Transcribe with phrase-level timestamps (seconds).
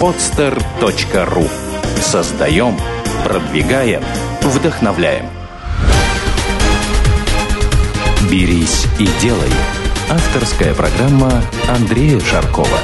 [0.00, 1.48] podster.ru
[2.00, 2.76] Создаем,
[3.24, 4.02] продвигаем,
[4.42, 5.26] вдохновляем.
[8.30, 9.50] «Берись и делай»–
[10.10, 12.78] авторская программа Андрея Шаркова.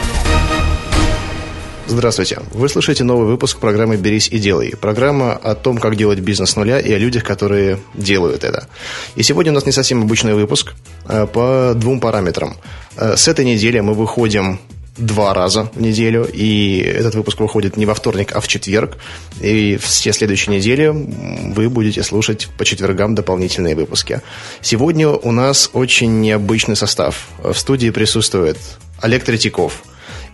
[1.91, 2.39] Здравствуйте.
[2.53, 4.75] Вы слышите новый выпуск программы «Берись и делай».
[4.81, 8.69] Программа о том, как делать бизнес с нуля и о людях, которые делают это.
[9.17, 10.75] И сегодня у нас не совсем обычный выпуск
[11.07, 12.57] а по двум параметрам.
[12.97, 14.61] Э, с этой недели мы выходим
[15.01, 18.99] два раза в неделю, и этот выпуск выходит не во вторник, а в четверг.
[19.40, 24.21] И все следующие недели вы будете слушать по четвергам дополнительные выпуски.
[24.61, 27.29] Сегодня у нас очень необычный состав.
[27.43, 28.59] В студии присутствует
[29.00, 29.82] Олег Третьяков,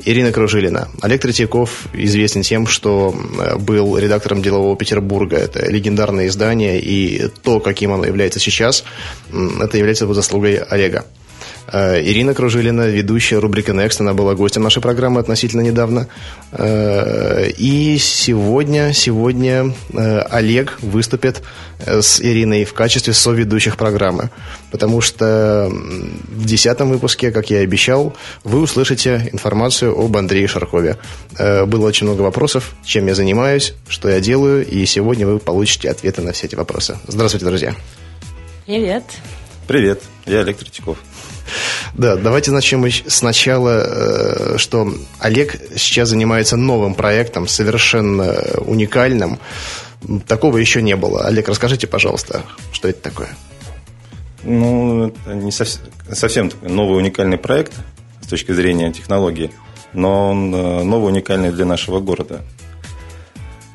[0.04, 0.88] Ирина Кружилина.
[1.00, 5.36] Олег Третьяков известен тем, что э, был редактором «Делового Петербурга».
[5.36, 8.84] Это легендарное издание, и то, каким оно является сейчас,
[9.30, 11.06] это является его заслугой Олега.
[11.72, 16.08] Э, Ирина Кружилина, ведущая рубрика Next, она была гостем нашей программы относительно недавно.
[16.52, 21.42] Э, и сегодня, сегодня э, Олег выступит
[21.78, 24.30] с Ириной в качестве соведущих программы.
[24.70, 30.96] Потому что в десятом выпуске, как я и обещал, вы услышите информацию об Андрее Шаркове.
[31.38, 36.22] Было очень много вопросов, чем я занимаюсь, что я делаю, и сегодня вы получите ответы
[36.22, 36.98] на все эти вопросы.
[37.06, 37.74] Здравствуйте, друзья.
[38.64, 39.04] Привет.
[39.66, 40.98] Привет, я Олег Третьяков.
[41.94, 49.38] Да, давайте начнем сначала, э, что Олег сейчас занимается новым проектом, совершенно уникальным.
[50.26, 51.24] Такого еще не было.
[51.24, 53.28] Олег, расскажите, пожалуйста, что это такое?
[54.42, 57.72] Ну, это не совсем, совсем новый уникальный проект
[58.20, 59.50] с точки зрения технологии,
[59.92, 62.42] но он э, новый уникальный для нашего города.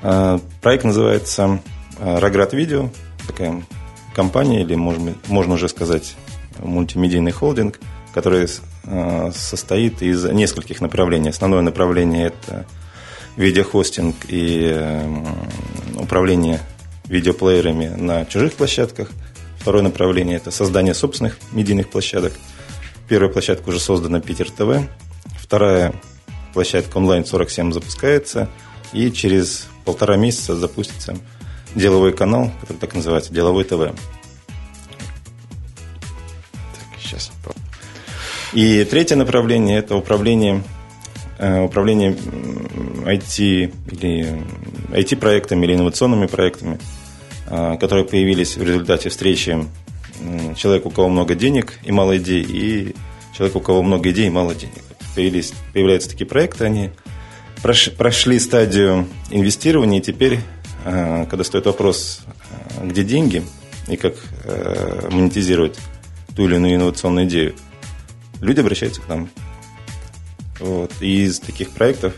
[0.03, 1.59] Э, проект называется
[1.99, 2.89] Роград Видео,
[3.27, 3.63] такая
[4.15, 6.15] компания, или можно, можно уже сказать
[6.61, 7.79] мультимедийный холдинг,
[8.13, 8.47] который
[8.83, 11.29] э, состоит из нескольких направлений.
[11.29, 12.65] Основное направление– это
[13.37, 15.23] видеохостинг и э,
[15.95, 16.59] управление
[17.05, 19.09] видеоплеерами на чужих площадках.
[19.59, 22.33] Второе направление– это создание собственных медийных площадок.
[23.07, 24.87] Первая площадка уже создана Питер ТВ.
[25.39, 25.93] Вторая
[26.53, 28.49] площадка онлайн 47 запускается.
[28.93, 31.15] И через полтора месяца запустится
[31.75, 33.93] деловой канал, который так называется «Деловой ТВ».
[38.53, 40.61] И третье направление– это управление,
[41.37, 42.11] э, управление
[43.05, 44.43] IT или
[44.89, 46.77] IT-проектами или инновационными проектами,
[47.47, 49.65] э, которые появились в результате встречи
[50.55, 52.95] человека, у кого много денег и мало идей, и
[53.35, 54.83] человека, у кого много идей и мало денег.
[55.15, 56.89] Появились, появляются такие проекты, они
[57.63, 60.39] прошли стадию инвестирования, и теперь,
[60.83, 62.21] э, когда стоит вопрос,
[62.83, 63.43] где деньги
[63.87, 64.15] и как
[65.09, 65.77] монетизировать
[66.35, 67.55] ту или иную инновационную идею,
[68.41, 69.29] люди обращаются к нам.
[70.59, 70.91] Вот.
[70.99, 72.13] И из таких проектов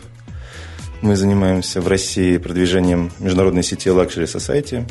[1.00, 4.90] мы занимаемся в России продвижением международной сети Luxury Society.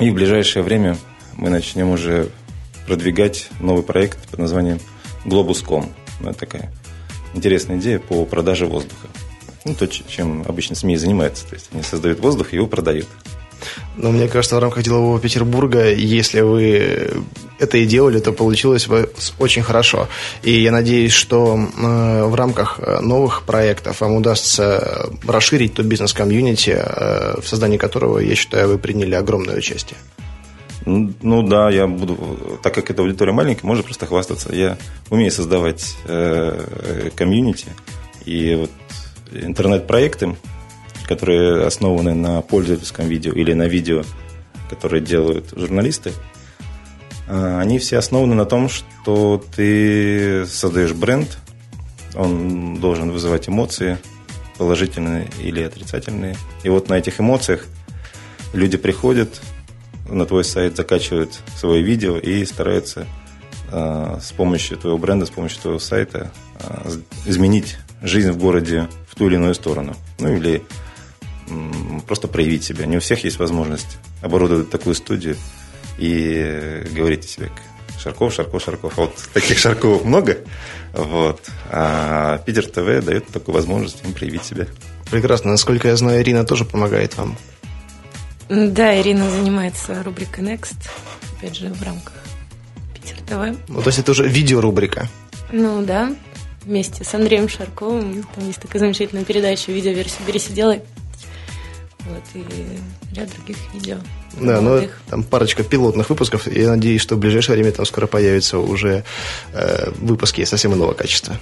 [0.00, 0.96] И в ближайшее время
[1.36, 2.30] мы начнем уже
[2.86, 4.80] продвигать новый проект под названием
[5.24, 5.92] Globus.com.
[6.20, 6.72] Ну, это такая
[7.34, 9.08] интересная идея по продаже воздуха.
[9.64, 11.46] Ну, то, чем обычно СМИ занимаются.
[11.46, 13.08] То есть они создают воздух и его продают.
[13.96, 17.10] Но мне кажется, в рамках делового Петербурга, если вы
[17.58, 18.88] это и делали, то получилось
[19.38, 20.08] очень хорошо.
[20.42, 26.76] И я надеюсь, что э, в рамках э, новых проектов вам удастся расширить то бизнес-комьюнити,
[26.76, 29.98] э, в создании которого, я считаю, вы приняли огромное участие.
[30.86, 34.54] Ну да, я буду, так как эта аудитория маленькая, можно просто хвастаться.
[34.54, 34.76] Я
[35.08, 35.96] умею создавать
[37.16, 37.68] комьюнити
[38.26, 38.70] и вот
[39.32, 40.36] интернет-проекты,
[41.06, 44.02] которые основаны на пользовательском видео или на видео,
[44.70, 46.12] которые делают журналисты,
[47.26, 51.38] а, они все основаны на том, что ты создаешь бренд,
[52.14, 53.98] он должен вызывать эмоции,
[54.58, 56.36] положительные или отрицательные.
[56.62, 57.66] И вот на этих эмоциях
[58.52, 59.40] люди приходят
[60.08, 63.06] на твой сайт, закачивают свое видео и стараются
[63.72, 66.90] э, с помощью твоего бренда, с помощью твоего сайта э,
[67.26, 69.96] изменить жизнь в городе в ту или иную сторону.
[70.18, 70.62] Ну или
[72.06, 72.86] просто проявить себя.
[72.86, 75.36] Не у всех есть возможность оборудовать такую студию
[75.98, 77.50] и говорить о себе
[77.98, 78.96] Шарков, Шарков, Шарков.
[78.96, 80.38] Вот таких Шарковых много.
[80.92, 81.40] Вот.
[81.70, 84.66] А Питер ТВ дает такую возможность им проявить себя.
[85.10, 85.52] Прекрасно.
[85.52, 87.36] Насколько я знаю, Ирина тоже помогает вам.
[88.48, 90.76] Да, Ирина занимается рубрикой Next,
[91.38, 92.14] опять же, в рамках
[92.92, 93.58] Питер ТВ.
[93.68, 95.08] Ну, то есть это уже видеорубрика?
[95.50, 96.14] Ну, да.
[96.64, 98.24] Вместе с Андреем Шарковым.
[98.34, 100.82] Там есть такая замечательная передача, видеоверсия «Бери, делай».
[102.06, 102.44] Вот, и
[103.14, 103.96] ряд других видео.
[104.40, 106.46] Да, ну там парочка пилотных выпусков.
[106.46, 109.04] Я надеюсь, что в ближайшее время там скоро появятся уже
[109.52, 111.36] э, выпуски совсем иного качества.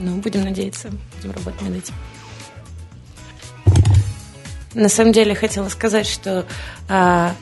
[0.00, 1.94] Ну, будем надеяться, будем работать над этим.
[4.74, 6.46] На самом деле хотела сказать, что
[6.88, 7.34] а,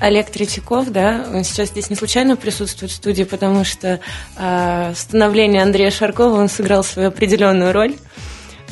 [0.00, 4.00] Олег Третьяков, да, он сейчас здесь не случайно присутствует в студии, потому что
[4.36, 7.94] а, становление Андрея Шаркова он сыграл свою определенную роль.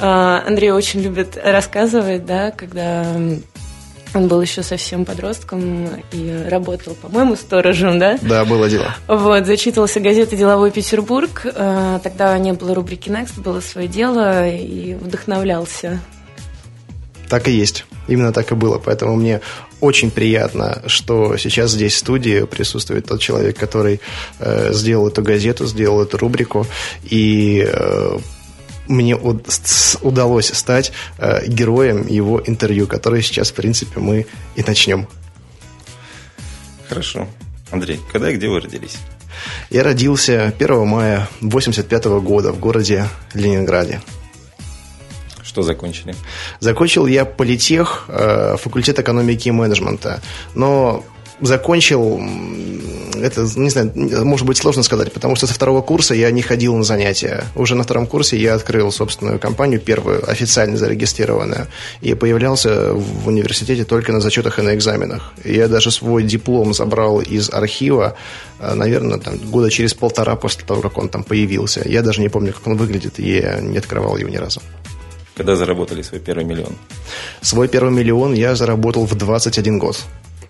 [0.02, 3.06] А, Андрей очень любит рассказывать, да, когда
[4.14, 8.18] он был еще совсем подростком и работал, по-моему, сторожем, да?
[8.20, 8.94] Да, было дело.
[9.06, 11.46] Вот, зачитывался газеты «Деловой Петербург».
[11.54, 16.00] А, тогда не было рубрики «Next», было свое дело и вдохновлялся.
[17.28, 17.86] Так и есть.
[18.08, 18.78] Именно так и было.
[18.84, 19.40] Поэтому мне
[19.80, 24.00] очень приятно, что сейчас здесь в студии присутствует тот человек, который
[24.40, 26.66] э, сделал эту газету, сделал эту рубрику.
[27.04, 28.18] И э,
[28.92, 35.08] мне удалось стать э, героем его интервью, которое сейчас, в принципе, мы и начнем.
[36.88, 37.26] Хорошо.
[37.70, 38.98] Андрей, когда и где вы родились?
[39.70, 44.00] Я родился 1 мая 1985 года в городе Ленинграде.
[45.42, 46.14] Что закончили?
[46.60, 50.22] Закончил я политех, э, факультет экономики и менеджмента.
[50.54, 51.04] Но
[51.40, 52.20] закончил,
[53.22, 53.92] это, не знаю,
[54.24, 57.44] может быть сложно сказать, потому что со второго курса я не ходил на занятия.
[57.54, 61.68] Уже на втором курсе я открыл собственную компанию, первую, официально зарегистрированную,
[62.00, 65.32] и появлялся в университете только на зачетах и на экзаменах.
[65.44, 68.16] Я даже свой диплом забрал из архива,
[68.58, 71.82] э, наверное, там, года через полтора после того, как он там появился.
[71.84, 74.60] Я даже не помню, как он выглядит, и я не открывал его ни разу.
[75.36, 76.76] Когда заработали свой первый миллион?
[77.40, 80.04] Свой первый миллион я заработал в 21 год.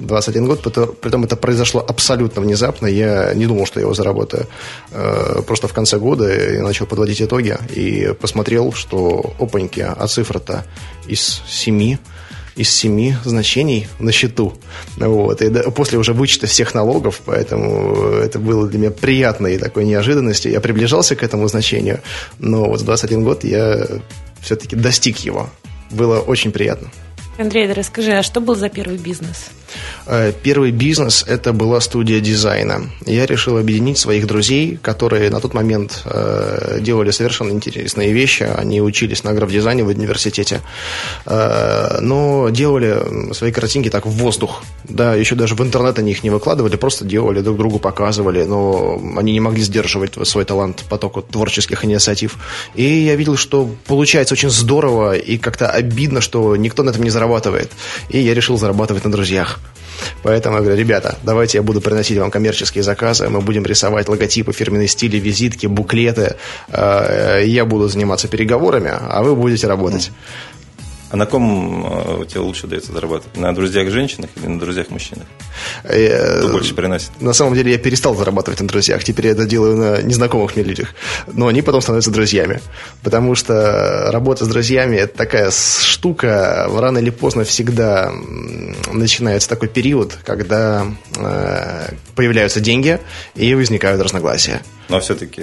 [0.06, 2.86] 21 год, притом это произошло абсолютно внезапно.
[2.86, 4.46] Я не думал, что я его заработаю.
[4.90, 10.64] Э, просто в конце года я начал подводить итоги и посмотрел, что опаньки, а цифра-то
[11.06, 11.96] из 7
[12.56, 14.54] из семи значений на счету.
[14.96, 15.40] Вот.
[15.40, 20.52] И после уже вычета всех налогов, поэтому это было для меня приятной такой неожиданностью.
[20.52, 22.00] Я приближался к этому значению,
[22.38, 23.86] но вот в 21 год я
[24.42, 25.48] все-таки достиг его.
[25.90, 26.90] Было очень приятно.
[27.38, 29.50] Андрей, расскажи, а что был за первый бизнес?
[30.06, 32.90] Э, первый бизнес– это была студия дизайна.
[33.06, 38.42] Я решил объединить своих друзей, которые на тот момент э, делали совершенно интересные вещи.
[38.42, 40.60] Они учились на граф-дизайне в университете,
[41.26, 44.62] э, но делали свои картинки так в воздух.
[44.84, 49.00] Да, еще даже в интернет они их не выкладывали, просто делали, друг другу показывали, но
[49.16, 52.36] они не могли сдерживать свой талант потоку творческих инициатив.
[52.74, 57.10] И я видел, что получается очень здорово и как-то обидно, что никто на этом не
[57.22, 57.70] зарабатывает.
[58.08, 59.60] И я решил зарабатывать на друзьях.
[60.22, 64.52] Поэтому я говорю, ребята, давайте я буду приносить вам коммерческие заказы, мы будем рисовать логотипы,
[64.52, 66.36] фирменные стили, визитки, буклеты.
[66.68, 70.10] Э, я буду заниматься переговорами, а вы будете работать.
[71.12, 73.36] А на ком э, тебе лучше дается зарабатывать?
[73.36, 75.26] На друзьях женщинах или на друзьях мужчинах?
[75.84, 77.10] Э, Кто больше приносит?
[77.20, 79.04] На самом деле я перестал зарабатывать на друзьях.
[79.04, 80.94] Теперь я это делаю на незнакомых мне людях.
[81.30, 82.62] Но они потом становятся друзьями.
[83.02, 86.66] Потому что работа с друзьями– это такая штука.
[86.74, 88.10] Рано или поздно всегда
[88.90, 90.86] начинается такой период, когда
[91.18, 92.98] э, появляются деньги
[93.34, 94.62] и возникают разногласия.
[94.88, 95.42] Но все-таки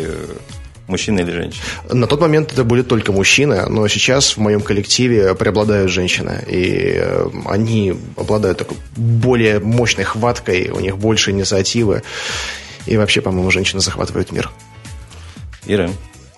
[0.90, 1.64] Мужчина или женщина?
[1.88, 6.44] На тот момент это были только мужчины, но сейчас в моем коллективе преобладают женщины.
[6.48, 12.02] И э, они обладают такой более мощной хваткой, у них больше инициативы.
[12.88, 14.50] И вообще, по-моему, женщины захватывают мир.
[15.68, 15.92] Ира,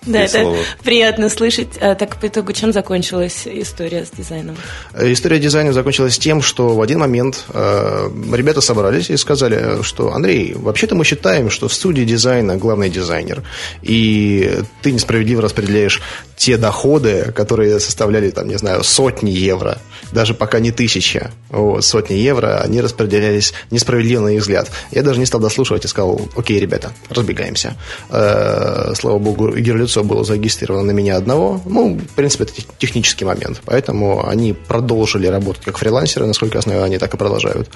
[0.06, 0.56] да, это слово.
[0.82, 1.78] приятно слышать.
[1.80, 4.56] А так, по итогу, чем закончилась история с дизайном?
[4.94, 10.12] Э, история дизайна закончилась тем, что в один момент э, ребята собрались и сказали, что
[10.12, 13.42] Андрей, вообще-то мы считаем, что в студии дизайна главный дизайнер,
[13.82, 16.02] и ты несправедливо распределяешь
[16.36, 19.78] те доходы, которые составляли, там, не знаю, сотни евро,
[20.10, 24.68] даже пока не тысяча, вот, сотни евро, они распределялись несправедливо на их взгляд.
[24.90, 27.76] Я даже не стал дослушивать и сказал, окей, ребята, разбегаемся.
[28.10, 31.60] Э, слава богу, Герлиц лицо было зарегистрировано на меня одного.
[31.66, 33.60] Ну, в принципе, это технический момент.
[33.64, 37.68] Поэтому они продолжили работать как фрилансеры, насколько я знаю, они так и продолжают.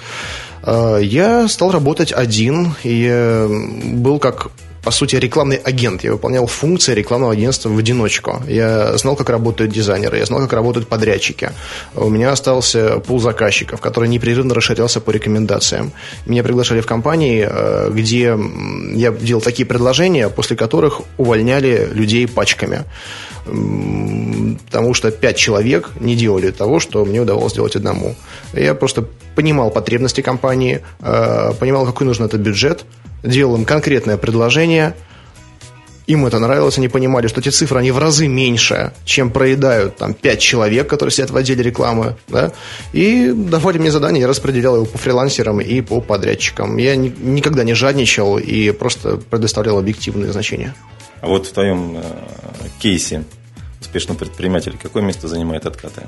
[0.62, 3.46] А, я стал работать один и
[3.92, 4.50] был как
[4.86, 6.04] по сути, рекламный агент.
[6.04, 8.40] Я выполнял функции рекламного агентства в одиночку.
[8.46, 11.50] Я знал, как работают дизайнеры, я знал, как работают подрядчики.
[11.96, 15.90] У меня остался пул заказчиков, который непрерывно расширялся по рекомендациям.
[16.24, 18.38] Меня приглашали в компании, э, где
[18.94, 22.84] я делал такие предложения, после которых увольняли людей пачками
[24.66, 28.16] потому что пять человек не делали того, что мне удавалось сделать одному.
[28.52, 29.04] Я просто
[29.36, 32.84] понимал потребности компании, э, понимал, какой нужен этот бюджет,
[33.22, 34.94] делал им конкретное предложение,
[36.06, 40.14] им это нравилось, они понимали, что эти цифры, они в разы меньше, чем проедают там
[40.14, 42.52] пять человек, которые сидят в отделе рекламы, да,
[42.92, 46.76] и давали мне задание, я распределял его по фрилансерам и по подрядчикам.
[46.76, 50.74] Я ни, никогда не жадничал и просто предоставлял объективные значения.
[51.20, 52.02] А вот в твоем э,
[52.78, 53.24] кейсе
[53.80, 56.02] успешного предпринимателя какое место занимает откаты?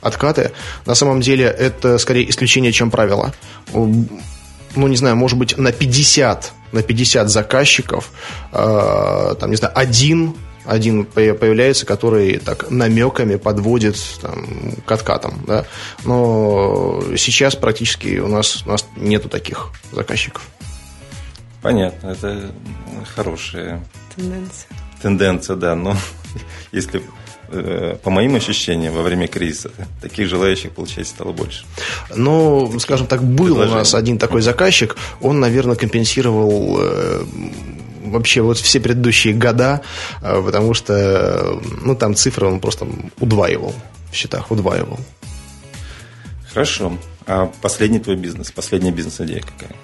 [0.00, 0.52] откаты.
[0.86, 3.34] На самом деле это скорее исключение, чем правило.
[4.76, 8.10] Ну, не знаю, может быть, на 50, на 50 заказчиков,
[8.52, 10.34] э, там, не знаю, один
[10.64, 15.42] один появляется, который так намеками подводит там, к откатам.
[15.46, 15.64] Да?
[16.04, 20.46] Но сейчас практически у нас, у нас нету таких заказчиков.
[21.62, 22.52] Понятно, это
[23.14, 23.84] хорошая
[24.14, 24.68] тенденция.
[25.02, 25.74] Тенденция, да.
[25.74, 25.96] Но
[26.72, 27.02] если
[28.02, 31.64] по моим ощущениям, во время кризиса таких желающих получать стало больше.
[32.14, 37.24] Ну, скажем так, был у нас один такой заказчик, он, наверное, компенсировал э,
[38.04, 39.82] вообще вот все предыдущие года,
[40.22, 42.86] э, потому что, ну, там цифры он просто
[43.18, 43.74] удваивал
[44.10, 44.98] в счетах, удваивал.
[46.52, 46.98] Хорошо.
[47.26, 49.76] А последний твой бизнес, последняя бизнес-идея какая?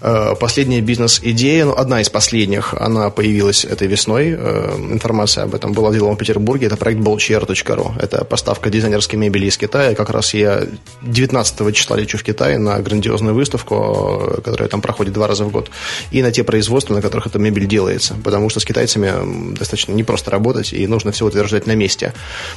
[0.00, 4.34] Э, последняя бизнес-идея, ну, одна из последних, она появилась этой весной.
[4.36, 6.66] Э, информация об этом была сделана в Петербурге.
[6.66, 7.92] Это проект bolchair.ru.
[8.00, 9.94] Это поставка дизайнерской мебели из Китая.
[9.94, 10.64] Как раз я
[11.02, 15.70] 19 числа лечу в Китай на грандиозную выставку, которая там проходит два раза в год,
[16.10, 18.14] и на те производства, на которых эта мебель делается.
[18.24, 22.12] Потому что с китайцами достаточно непросто работать, и нужно все утверждать на месте.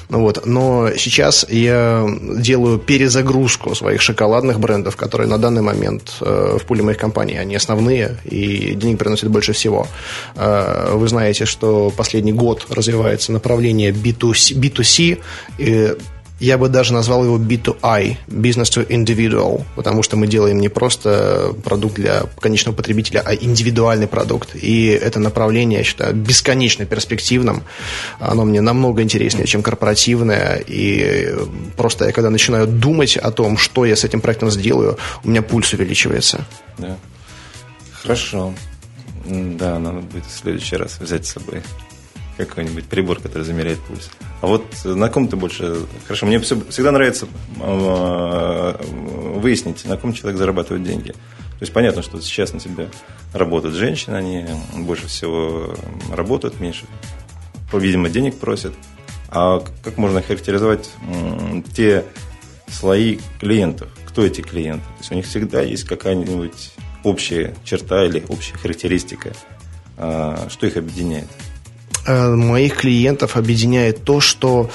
[0.10, 0.46] Вот.
[0.46, 2.08] Но сейчас я
[2.38, 7.38] делаю перезагрузку своих шоколадных брендов, которые на данный момент э, в пуле моих компаний компании,
[7.38, 9.88] они основные и денег приносят больше всего.
[10.36, 15.18] Э, вы знаете, что последний год развивается направление B2C, B2C
[15.58, 15.96] и
[16.40, 21.56] я бы даже назвал его B2I, Business to Individual, потому что мы делаем не просто
[21.64, 24.56] продукт для конечного потребителя, а индивидуальный продукт.
[24.56, 27.64] И это направление, я считаю, бесконечно перспективным.
[28.20, 30.64] Оно мне намного интереснее, чем корпоративное.
[30.68, 31.34] И
[31.76, 35.42] просто я когда начинаю думать о том, что я с этим проектом сделаю, у меня
[35.42, 36.46] пульс увеличивается.
[36.78, 36.98] Да.
[37.94, 38.54] Хорошо.
[39.26, 41.62] Да, надо будет в следующий раз взять с собой
[42.38, 44.10] какой-нибудь прибор, который замеряет пульс.
[44.42, 45.86] А вот на ком ты больше...
[46.06, 47.28] Хорошо, мне всегда нравится
[47.60, 48.80] а,
[49.40, 51.12] выяснить, на ком человек зарабатывает деньги.
[51.12, 52.88] То есть понятно, что сейчас на тебя
[53.34, 55.76] работают женщины, они больше всего
[56.14, 56.86] работают, меньше,
[57.74, 58.74] видимо, денег просят.
[59.30, 60.90] А как можно характеризовать
[61.76, 62.06] те
[62.70, 63.90] слои клиентов?
[64.08, 64.86] Кто эти клиенты?
[64.86, 69.34] То есть у них всегда есть какая-нибудь общая черта или общая характеристика?
[69.98, 71.28] А, что их объединяет?
[72.08, 74.70] Э, моих клиентов объединяет то, что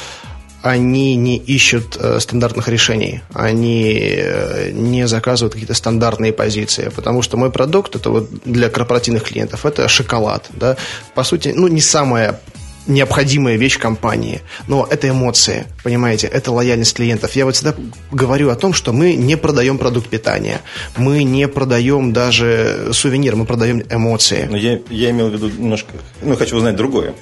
[0.61, 7.39] они не ищут э, стандартных решений, они э, не заказывают какие-то стандартные позиции, потому что
[7.39, 10.77] мой продукт это вот для корпоративных клиентов это шоколад, да,
[11.15, 12.39] по сути, ну не самая
[12.87, 14.41] необходимая вещь компании.
[14.67, 17.35] Но это эмоции, понимаете, это лояльность клиентов.
[17.37, 17.75] Я вот всегда
[18.11, 20.61] говорю о том, что мы не продаем продукт питания,
[20.97, 24.47] мы не продаем даже сувенир, мы продаем эмоции.
[24.51, 27.15] Но я, я имел в виду немножко, ну, хочу узнать другое.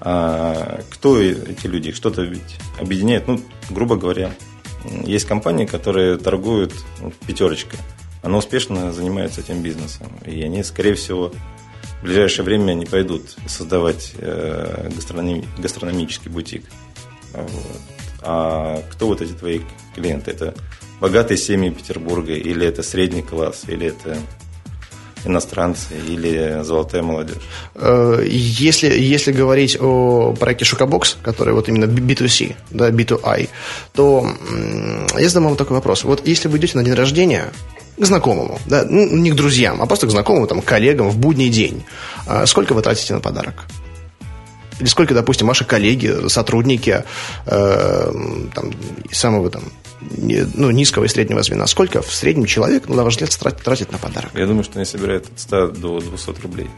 [0.00, 1.92] А, кто эти люди?
[1.92, 3.28] Что-то ведь объединяет.
[3.28, 4.32] Ну, грубо говоря,
[5.04, 6.74] есть компании, которые торгуют
[7.26, 7.78] пятерочкой.
[8.22, 10.08] Она успешно занимается этим бизнесом.
[10.26, 11.32] И они, скорее всего,
[12.02, 16.64] в ближайшее время не пойдут создавать э, гастрономи- гастрономический бутик.
[17.32, 17.80] Вот.
[18.22, 19.60] А кто вот эти твои
[19.94, 20.32] клиенты?
[20.32, 20.54] Это
[21.00, 24.18] богатые семьи Петербурга, или это средний класс, или это
[25.24, 27.42] иностранцы или золотая молодежь?
[27.74, 33.48] Э, если, если говорить о проекте Шокобокс, который вот именно B2C, да, B2I,
[33.92, 34.26] то
[35.18, 36.04] я задам вам такой вопрос.
[36.04, 37.52] Вот если вы идете на день рождения,
[37.98, 41.84] к знакомому, да, не к друзьям, а просто к знакомому, там, коллегам в будний день.
[42.26, 43.66] А сколько вы тратите на подарок?
[44.82, 47.04] Или сколько, допустим, ваши коллеги, сотрудники
[47.46, 48.12] э,
[48.52, 48.72] там,
[49.12, 49.62] самого там,
[50.00, 53.92] ну, низкого и среднего звена, сколько в среднем человек, ну, на ваш взгляд, тратит, тратит
[53.92, 54.32] на подарок?
[54.34, 56.68] Я думаю, что они собирают от 100 до 200 рублей.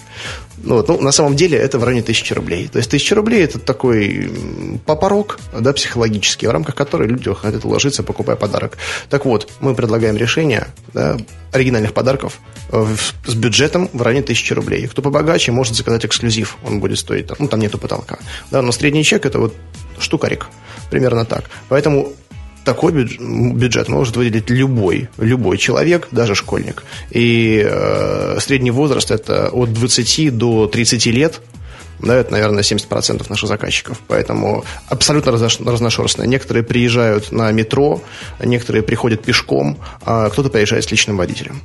[0.59, 2.69] Ну, вот, ну, на самом деле это в районе 1000 рублей.
[2.69, 4.31] То есть 1000 рублей это такой
[4.85, 8.77] попорог, да, психологический, в рамках которой люди хотят уложиться, покупая подарок.
[9.09, 11.17] Так вот, мы предлагаем решение да,
[11.53, 12.87] оригинальных подарков э,
[13.27, 14.87] с бюджетом в районе 1000 рублей.
[14.89, 16.57] Кто побогаче, может заказать эксклюзив.
[16.65, 17.94] Он будет стоить, ну, там нету потолка.
[18.51, 19.55] Да, но средний чек это вот
[19.99, 20.47] штукарик.
[20.91, 21.45] Примерно так.
[21.69, 22.13] Поэтому
[22.65, 26.85] такой бюджет может выделить любой, любой человек, даже школьник.
[27.11, 31.41] И э, средний возраст это от 20 до 30 лет.
[32.01, 34.01] Да, это, наверное, 70% наших заказчиков.
[34.09, 36.27] Поэтому абсолютно разношерстные.
[36.27, 38.03] Некоторые приезжают на метро,
[38.43, 41.63] некоторые приходят пешком, а кто-то приезжает с личным водителем.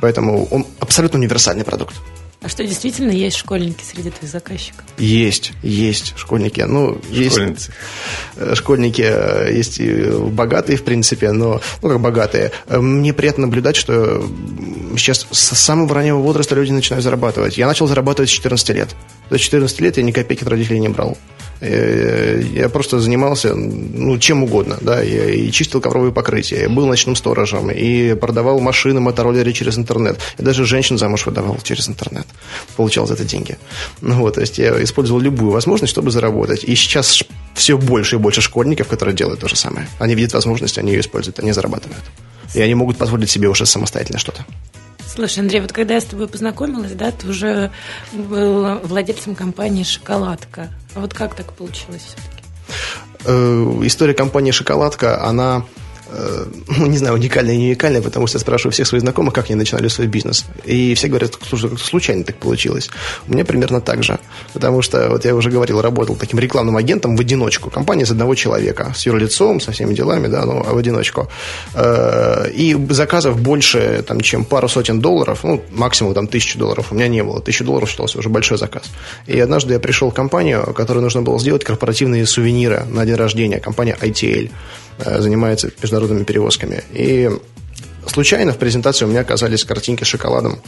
[0.00, 1.94] Поэтому он абсолютно универсальный продукт.
[2.40, 4.84] А что, действительно есть школьники среди твоих заказчиков?
[4.96, 6.60] Есть, есть школьники.
[6.60, 7.72] Ну, есть Школьницы.
[8.36, 12.52] Э, школьники э, есть и богатые, в принципе, но, ну, как богатые.
[12.68, 14.24] Э, мне приятно наблюдать, что
[14.96, 17.58] сейчас с самого раннего возраста люди начинают зарабатывать.
[17.58, 18.90] Я начал зарабатывать с 14 лет.
[19.30, 21.18] До 14 лет я ни копейки от родителей не брал.
[21.60, 24.78] Э, я просто занимался ну, чем угодно.
[24.80, 25.02] Да?
[25.02, 30.18] Я и чистил ковровые покрытия, я был ночным сторожем, и продавал машины, мотороллеры через интернет.
[30.38, 32.26] И даже женщин замуж выдавал через интернет.
[32.76, 33.58] Получал за это деньги.
[34.00, 36.64] Ну, вот, то есть я использовал любую возможность, чтобы заработать.
[36.64, 37.24] И сейчас
[37.54, 39.88] все больше и больше школьников, которые делают то же самое.
[39.98, 42.02] Они видят возможность, они ее используют, они зарабатывают.
[42.54, 44.44] И они могут позволить себе уже самостоятельно что-то.
[45.08, 47.72] Слушай, Андрей, вот когда я с тобой познакомилась, да, ты уже
[48.12, 50.68] был владельцем компании «Шоколадка».
[50.94, 52.44] А вот как так получилось все-таки?
[53.24, 55.64] Э, история компании «Шоколадка», она
[56.78, 59.46] ну, не знаю, уникальная и не уникальная, потому что я спрашиваю всех своих знакомых, как
[59.46, 60.46] они начинали свой бизнес.
[60.64, 62.90] И все говорят, слушай, случайно так получилось.
[63.26, 64.18] У меня примерно так же.
[64.52, 67.70] Потому что, вот я уже говорил, работал таким рекламным агентом в одиночку.
[67.70, 68.92] Компания из одного человека.
[68.96, 71.28] С юрлицом, со всеми делами, да, но в одиночку.
[71.74, 76.94] Э, и заказов больше, там, чем пару сотен долларов, ну, максимум там тысячу долларов у
[76.94, 77.40] меня не было.
[77.40, 78.84] Тысячу долларов считался уже большой заказ.
[79.26, 83.60] И однажды я пришел в компанию, которой нужно было сделать корпоративные сувениры на день рождения.
[83.60, 84.50] Компания ITL.
[84.98, 86.82] Э, занимается международными перевозками.
[86.92, 87.30] И
[88.06, 90.58] случайно в презентации у меня оказались картинки с шоколадом.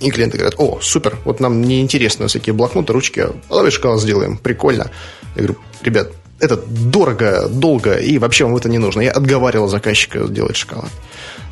[0.00, 4.00] И клиенты говорят, о, супер, вот нам не интересно всякие блокноты, ручки, а давай шоколад
[4.00, 4.90] сделаем, прикольно.
[5.36, 9.02] Я говорю, ребят, это дорого, долго, и вообще вам это не нужно.
[9.02, 10.90] Я отговаривал заказчика делать шоколад.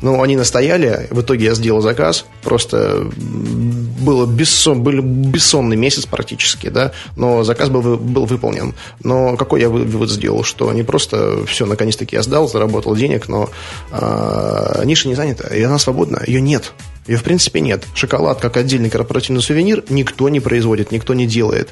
[0.01, 3.07] Но они настояли, в итоге я сделал заказ, просто
[3.99, 8.73] было бессон, был бессонный месяц практически, да, но заказ был, был выполнен.
[9.03, 13.49] Но какой я вывод сделал, что не просто все, наконец-таки я сдал, заработал денег, но
[13.91, 16.73] э, ниша не занята, и она свободна, ее нет.
[17.09, 17.85] Ее, в принципе, нет.
[17.95, 21.69] Шоколад, как отдельный корпоративный сувенир, никто не производит, никто не делает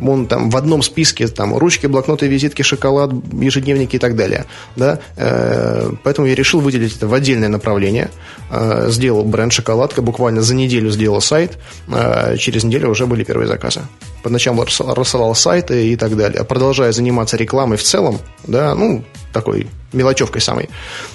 [0.00, 4.46] он там в одном списке там ручки, блокноты, визитки, шоколад, ежедневники и так далее.
[4.76, 4.98] Да?
[5.16, 8.10] Э, поэтому я решил выделить это в отдельное направление.
[8.50, 11.58] Э, сделал бренд «Шоколадка», буквально за неделю сделал сайт,
[11.88, 13.82] э, через неделю уже были первые заказы.
[14.22, 16.44] Поначалу рассылал сайты и так далее.
[16.44, 20.68] Продолжая заниматься рекламой в целом, да, ну, такой мелочевкой самой,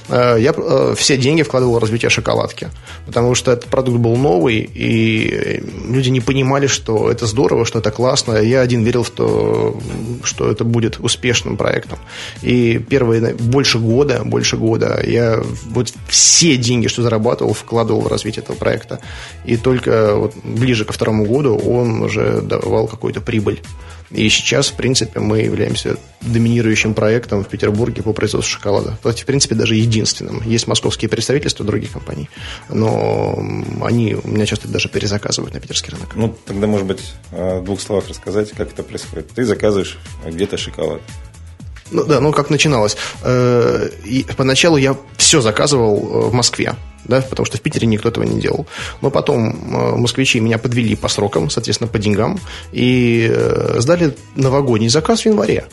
[0.10, 2.70] э, я э, все деньги вкладывал в развитие шоколадки.
[3.06, 7.92] Потому что этот продукт был новый, и люди не понимали, что это здорово, что это
[7.92, 8.38] классно.
[8.38, 9.80] Я один верил в то,
[10.24, 12.00] что это будет успешным проектом.
[12.42, 18.44] И первые больше года, больше года я вот все деньги, что зарабатывал, вкладывал в развитие
[18.44, 19.00] этого проекта.
[19.46, 23.62] И только вот ближе ко второму году он уже давал какую-то прибыль.
[24.12, 28.98] И сейчас, в принципе, мы являемся доминирующим проектом в Петербурге по производству шоколада.
[29.04, 30.42] То есть, в принципе, даже единственным.
[30.44, 32.30] Есть московские представительства других компаний,
[32.70, 33.38] но
[33.84, 36.16] они у меня часто даже перезаказывают на питерский рынок.
[36.16, 39.30] Ну, тогда, может быть, в двух словах рассказать, как это происходит.
[39.30, 41.02] Ты заказываешь где-то шоколад.
[41.92, 42.98] Ну да, ну как начиналось.
[43.24, 48.10] Э, и поначалу я все заказывал э, в Москве да, потому что в Питере никто
[48.10, 48.68] этого не делал.
[49.02, 52.38] Но потом э, москвичи меня подвели по срокам, соответственно, по деньгам,
[52.74, 53.34] и
[53.78, 55.64] сдали новогодний заказ в январе.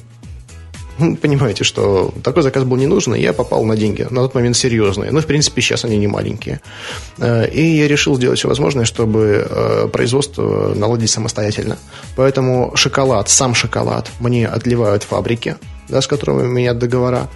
[1.22, 4.56] Понимаете, что такой заказ был не нужен, и я попал на деньги, на тот момент
[4.56, 5.10] серьезные.
[5.10, 6.60] Ну, в принципе, сейчас они не маленькие.
[7.20, 11.78] И я решил сделать все возможное, чтобы производство наладить самостоятельно.
[12.14, 15.56] Поэтому шоколад, сам шоколад мне отливают фабрики,
[15.88, 17.28] да, с которыми у меня договора.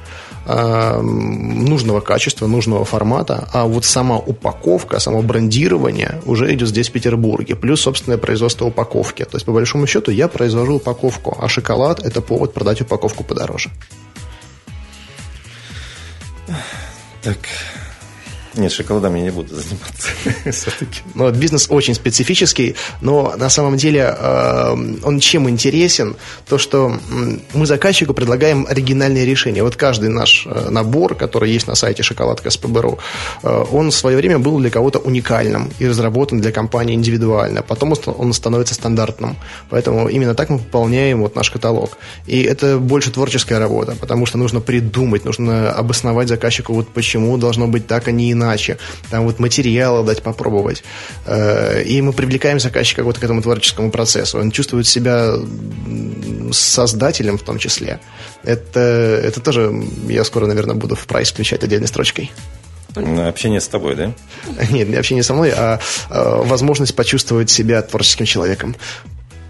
[0.51, 6.93] Эм, нужного качества, нужного формата, а вот сама упаковка, само брендирование уже идет здесь, в
[6.93, 9.25] Петербурге, плюс собственное производство упаковки.
[9.25, 13.69] То есть, по большому счету, я произвожу упаковку, а шоколад– это повод продать упаковку подороже.
[17.23, 17.37] Так,
[18.59, 20.09] нет, шоколадом я не буду заниматься
[20.51, 21.01] все-таки.
[21.15, 26.17] Ну, бизнес очень специфический, но на самом деле э, он чем интересен?
[26.49, 26.99] То, что
[27.55, 29.63] мы заказчику предлагаем оригинальные решения.
[29.63, 32.99] Вот каждый наш э, набор, который есть на сайте шоколадка СПБРУ,
[33.43, 37.63] э, он в свое время был для кого-то уникальным и разработан для компании индивидуально.
[37.63, 39.37] Потом он становится стандартным.
[39.71, 41.97] Поэтому именно так мы пополняем вот наш каталог.
[42.27, 47.69] И это больше творческая работа, потому что нужно придумать, нужно обосновать заказчику, вот почему должно
[47.69, 48.79] быть так, а не иначе иначе,
[49.11, 50.83] там вот материалы дать попробовать.
[51.27, 54.39] Э, и мы привлекаем заказчика вот к этому творческому процессу.
[54.39, 55.35] Он чувствует себя
[56.53, 58.01] создателем в том числе.
[58.43, 59.73] Это, это тоже
[60.09, 62.31] я скоро, наверное, буду в прайс включать отдельной строчкой.
[62.95, 64.13] Общение с тобой, да?
[64.71, 68.75] Нет, не общение со мной, а, а возможность почувствовать себя творческим человеком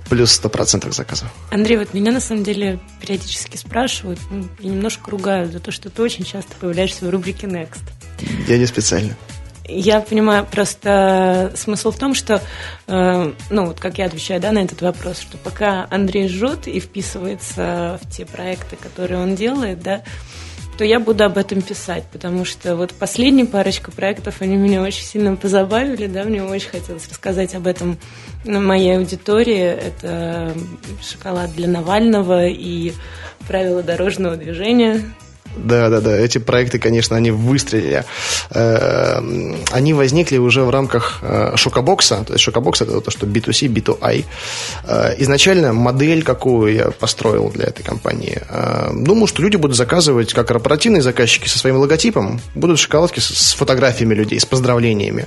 [0.09, 1.29] плюс 100% заказов.
[1.51, 5.91] Андрей, вот меня на самом деле периодически спрашивают ну, и немножко ругают за то, что
[5.91, 7.81] ты очень часто появляешься в рубрике Next.
[8.46, 9.16] Я не специально.
[9.70, 12.42] Я понимаю, просто смысл в том, что,
[12.87, 16.81] э, ну, вот как я отвечаю да, на этот вопрос, что пока Андрей жжет и
[16.81, 20.02] вписывается в те проекты, которые он делает, да,
[20.78, 25.04] то я буду об этом писать, потому что вот последняя парочка проектов, они меня очень
[25.04, 27.98] сильно позабавили, да, мне очень хотелось рассказать об этом
[28.44, 29.59] моей аудитории.
[29.59, 30.54] Это
[31.02, 32.92] шоколад для Навального и
[33.48, 35.02] правила дорожного движения.
[35.57, 36.17] Да, да, да.
[36.17, 38.05] Эти проекты, конечно, они выстрелили.
[38.51, 39.21] Э,
[39.73, 42.25] они возникли уже в рамках э, шокобокса.
[42.25, 44.25] То есть шокобокс это то, что B2C, B2I.
[44.85, 48.41] Э, изначально модель, какую я построил для этой компании.
[48.93, 54.15] Думал, что люди будут заказывать, как корпоративные заказчики со своим логотипом, будут шоколадки с фотографиями
[54.15, 55.27] людей, с поздравлениями.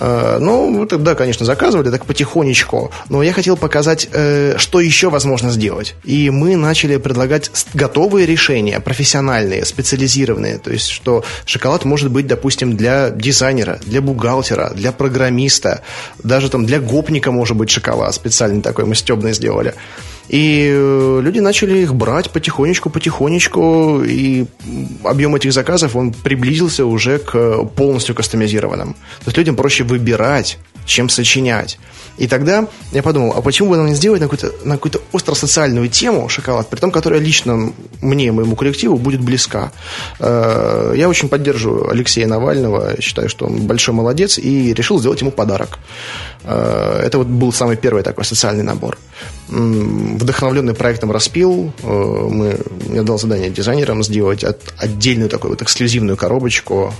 [0.00, 5.50] Э, ну, тогда, конечно, заказывали так потихонечку, но я хотел показать, э, что еще возможно
[5.50, 5.94] сделать.
[6.04, 10.58] И мы начали предлагать готовые решения, профессиональные, специализированные.
[10.58, 15.82] То есть, что шоколад может быть, допустим, для дизайнера, для бухгалтера, для программиста,
[16.22, 19.74] даже там для гопника может быть шоколад специальный такой мы стебный сделали.
[20.28, 24.46] И э, люди начали их брать потихонечку, потихонечку, и
[25.04, 28.94] объем этих заказов, он приблизился уже к полностью кастомизированным.
[28.94, 31.78] То есть людям проще выбирать, чем сочинять.
[32.18, 35.88] И тогда я подумал, а почему бы нам не сделать на какую-то, на какую-то остро-социальную
[35.88, 39.72] тему шоколад, при том, которая лично мне, моему коллективу будет близка.
[40.18, 45.30] Э, я очень поддерживаю Алексея Навального, считаю, что он большой молодец, и решил сделать ему
[45.30, 45.78] подарок.
[46.42, 48.98] Э, это вот был самый первый такой социальный набор.
[49.48, 52.58] Вдохновленный проектом «Распил», э, мы,
[52.92, 54.44] я дал задание дизайнерам сделать
[54.76, 56.92] отдельную такую вот эксклюзивную коробочку,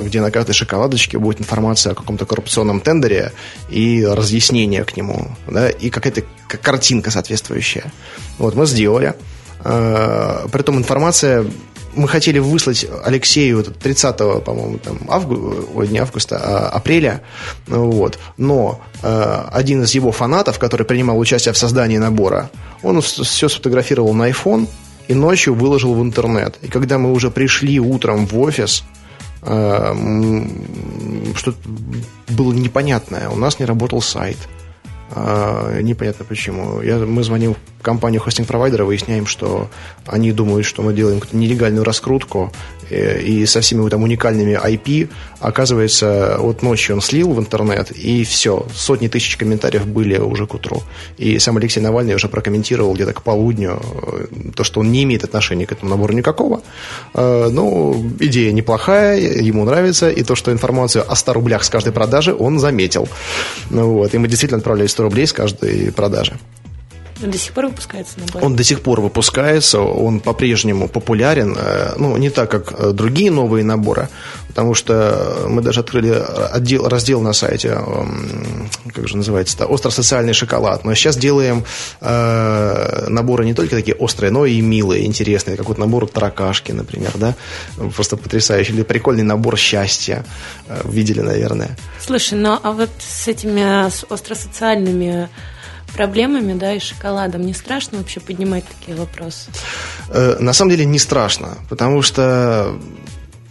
[0.00, 3.32] где на каждой шоколадочке будет информация о каком-то коррупционном тендере
[3.68, 6.22] и разъяснение дополнение к нему, да, и какая-то
[6.62, 7.84] картинка соответствующая.
[8.38, 9.14] Вот, мы сделали.
[9.64, 11.44] Э, при этом информация
[11.94, 15.68] мы хотели выслать Алексею 30 по-моему, там, авгу...
[15.74, 17.20] Ой, не августа, а апреля,
[17.66, 18.18] вот.
[18.38, 22.50] но э, один из его фанатов, который принимал участие в создании набора,
[22.82, 24.66] он все сфотографировал на iPhone
[25.08, 26.56] и ночью выложил в интернет.
[26.62, 28.84] И когда мы уже пришли утром в офис,
[29.42, 29.94] э,
[31.34, 31.54] что
[32.28, 33.28] было непонятное.
[33.28, 34.36] У нас не работал сайт.
[35.14, 36.80] А, непонятно почему.
[36.80, 39.68] Я, мы звоним в компанию хостинг-провайдера, выясняем, что
[40.06, 45.08] они думают, что мы делаем какую-то нелегальную раскрутку, Э, и со всеми там уникальными IP,
[45.40, 50.54] оказывается, вот ночью он слил в интернет, и все, сотни тысяч комментариев были уже к
[50.54, 50.82] утру.
[51.18, 55.24] И сам Алексей Навальный уже прокомментировал где-то к полудню э, то, что он не имеет
[55.24, 56.62] отношения к этому набору никакого.
[57.14, 61.92] Э, ну, идея неплохая, ему нравится, и то, что информацию о 100 рублях с каждой
[61.92, 63.08] продажи он заметил.
[63.70, 66.34] Ну, вот, и мы действительно отправляли 100 рублей с каждой продажи.
[67.22, 68.44] Он до сих пор выпускается набор?
[68.44, 73.30] Он до сих пор выпускается, он по-прежнему популярен, э, ну, не так, как э, другие
[73.30, 74.08] новые наборы,
[74.48, 76.10] потому что мы даже открыли
[76.52, 77.78] отдел, раздел на сайте,
[78.94, 80.84] как же называется-то, остро-социальный шоколад.
[80.84, 81.64] Но сейчас делаем
[82.00, 87.12] э, наборы не только такие острые, но и милые, интересные, как вот набор таракашки, например,
[87.14, 87.34] да,
[87.94, 88.72] просто потрясающий.
[88.72, 90.24] Или прикольный набор счастья,
[90.68, 91.76] э, видели, наверное.
[92.00, 95.28] Слушай, ну а вот с этими с остросоциальными
[95.94, 97.42] проблемами, да, и шоколадом.
[97.42, 99.50] Не страшно вообще поднимать такие вопросы?
[100.08, 102.74] Э, на самом деле не страшно, потому что,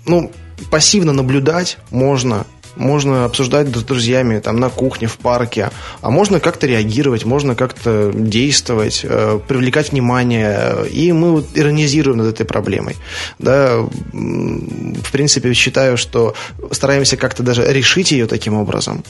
[0.06, 0.32] ну,
[0.70, 6.68] пассивно наблюдать можно, можно обсуждать с друзьями там, на кухне, в парке, а можно как-то
[6.68, 12.96] реагировать, можно как-то действовать, э, привлекать внимание, и мы вот иронизируем над этой проблемой.
[13.40, 13.78] Да,
[14.12, 16.36] в принципе, считаю, что
[16.72, 19.04] стараемся как-то даже решить ее таким образом,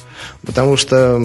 [0.46, 1.20] потому что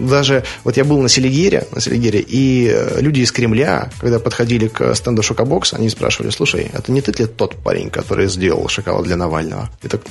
[0.00, 4.68] даже вот я был на Селигере, на Селигере, и э, люди из Кремля, когда подходили
[4.68, 9.04] к стенду Шокобокс, они спрашивали, слушай, это не ты ли тот парень, который сделал шоколад
[9.04, 9.70] для Навального?
[9.82, 10.02] И так,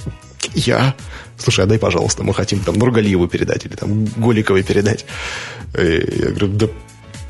[0.54, 0.96] я?
[1.38, 5.06] Слушай, а дай, пожалуйста, мы хотим там Нургалиеву передать или там Голиковой передать.
[5.78, 6.68] И я говорю, да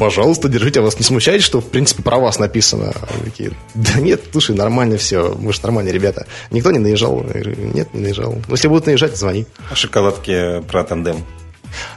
[0.02, 2.92] пожалуйста, держите, а вас не смущает, что, в принципе, про вас написано?
[3.08, 6.26] Они такие, да нет, слушай, нормально все, мы же нормальные ребята.
[6.50, 7.18] Никто не наезжал?
[7.18, 8.34] Я говорю, нет, не наезжал.
[8.48, 9.46] Ну, если будут наезжать, звони.
[9.70, 11.18] А шоколадки про тандем?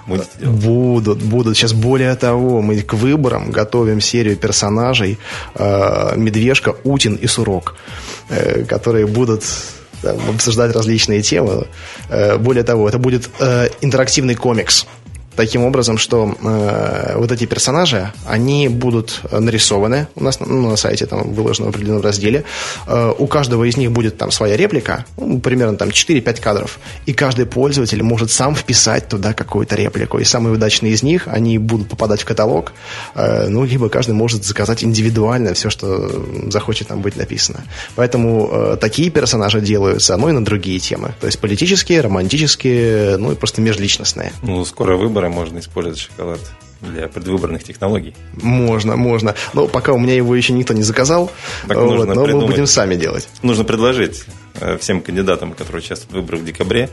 [0.06, 0.56] Будете делать?
[0.56, 1.56] Будут, будут.
[1.56, 5.18] Сейчас более того, мы к выборам готовим серию персонажей
[5.54, 7.74] э, Медвежка, Утин и Сурок,
[8.28, 9.44] э, которые будут
[10.02, 11.66] там, обсуждать различные темы.
[12.08, 14.86] Э, более того, это будет э, интерактивный комикс
[15.36, 21.06] таким образом, что э, вот эти персонажи, они будут нарисованы у нас ну, на сайте,
[21.06, 22.44] там выложено в определенном разделе.
[22.86, 26.78] Э, у каждого из них будет там своя реплика, ну, примерно там 4-5 кадров.
[27.06, 30.18] И каждый пользователь может сам вписать туда какую-то реплику.
[30.18, 32.72] И самые удачные из них, они будут попадать в каталог,
[33.14, 36.10] э, ну, либо каждый может заказать индивидуально все, что
[36.50, 37.64] захочет там быть написано.
[37.94, 41.14] Поэтому э, такие персонажи делаются, ну и на другие темы.
[41.20, 44.32] То есть политические, романтические, ну и просто межличностные.
[44.42, 46.40] Ну, скоро выбор выбора можно использовать шоколад.
[46.80, 48.14] для предвыборных технологий.
[48.42, 49.34] Можно, можно.
[49.54, 51.30] Но пока у меня его еще никто не заказал,
[51.66, 53.28] Так вот, нужно но мы будем сами делать.
[53.42, 54.24] Нужно предложить
[54.60, 56.90] э, всем кандидатам, которые участвуют в выборах в декабре,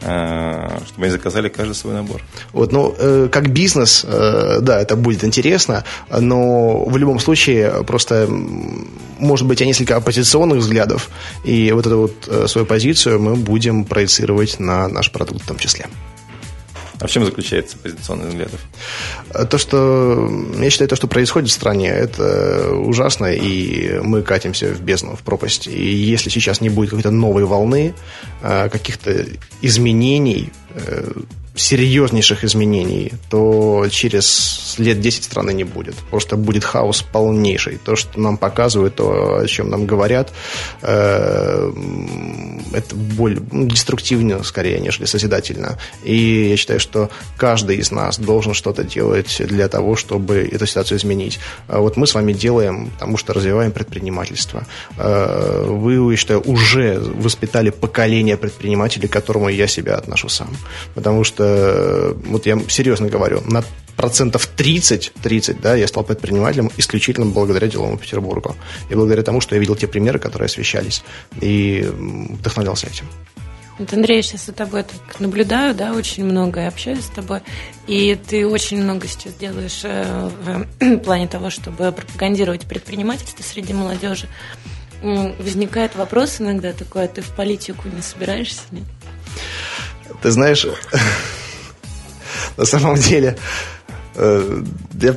[0.00, 2.20] э, чтобы они заказали каждый свой набор.
[2.52, 8.26] Вот, ну, э, как бизнес, э, да, это будет интересно, но в любом случае просто
[9.20, 11.10] может быть несколько оппозиционных взглядов,
[11.44, 15.86] и вот эту вот свою позицию мы будем проецировать на наш продукт в том числе.
[17.02, 18.60] А в чем заключается позиционный взглядов?
[19.50, 24.80] То, что я считаю, то, что происходит в стране, это ужасно, и мы катимся в
[24.80, 25.66] бездну, в пропасть.
[25.66, 27.92] И если сейчас не будет какой-то новой волны,
[28.40, 29.26] э, каких-то
[29.62, 31.12] изменений, э,
[31.54, 35.94] серьезнейших изменений, то через лет 10 страны не будет.
[36.10, 37.78] Просто будет хаос полнейший.
[37.84, 40.32] То, что нам показывают, то, о чем нам говорят,
[40.82, 41.72] э,
[42.72, 45.78] это более ну, деструктивно, скорее, нежели созидательно.
[46.04, 50.98] И я считаю, что каждый из нас должен что-то делать для того, чтобы эту ситуацию
[50.98, 51.38] изменить.
[51.68, 54.66] А Вот мы с вами делаем, потому что развиваем предпринимательство.
[54.96, 60.48] Э, Вы, я считаю, уже воспитали поколение предпринимателей, к которому я себя отношу сам.
[60.94, 63.62] Потому что, э, вот я серьезно говорю, на
[63.96, 68.56] процентов 30, 30, да, я стал предпринимателем исключительно благодаря деловому Петербургу.
[68.90, 71.02] И благодаря тому, что я видел те примеры, которые освещались,
[71.40, 73.06] и вдохновлялся этим.
[73.78, 77.40] Вот, Андрей, я сейчас за тобой так наблюдаю, да, очень много и общаюсь с тобой,
[77.86, 80.30] и ты очень много сейчас делаешь э,
[80.78, 84.28] в плане того, чтобы пропагандировать предпринимательство среди молодежи.
[85.02, 88.60] Возникает вопрос иногда такой, а ты в политику не собираешься?
[88.70, 88.84] Нет?
[90.22, 90.66] Ты знаешь,
[92.56, 93.36] на самом деле,
[94.14, 94.62] э,
[95.00, 95.16] я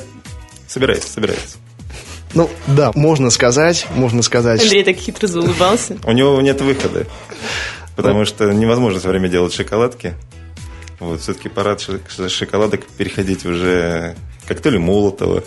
[0.76, 1.58] Собирается, собирается.
[2.34, 5.98] Ну, да, можно сказать, можно сказать, Андрей так хитро заулыбался.
[6.04, 7.08] У него нет выхода,
[7.96, 10.16] потому что невозможно все время делать шоколадки.
[11.00, 15.46] Вот, все-таки пора шоколадок переходить уже к коктейлю Молотова.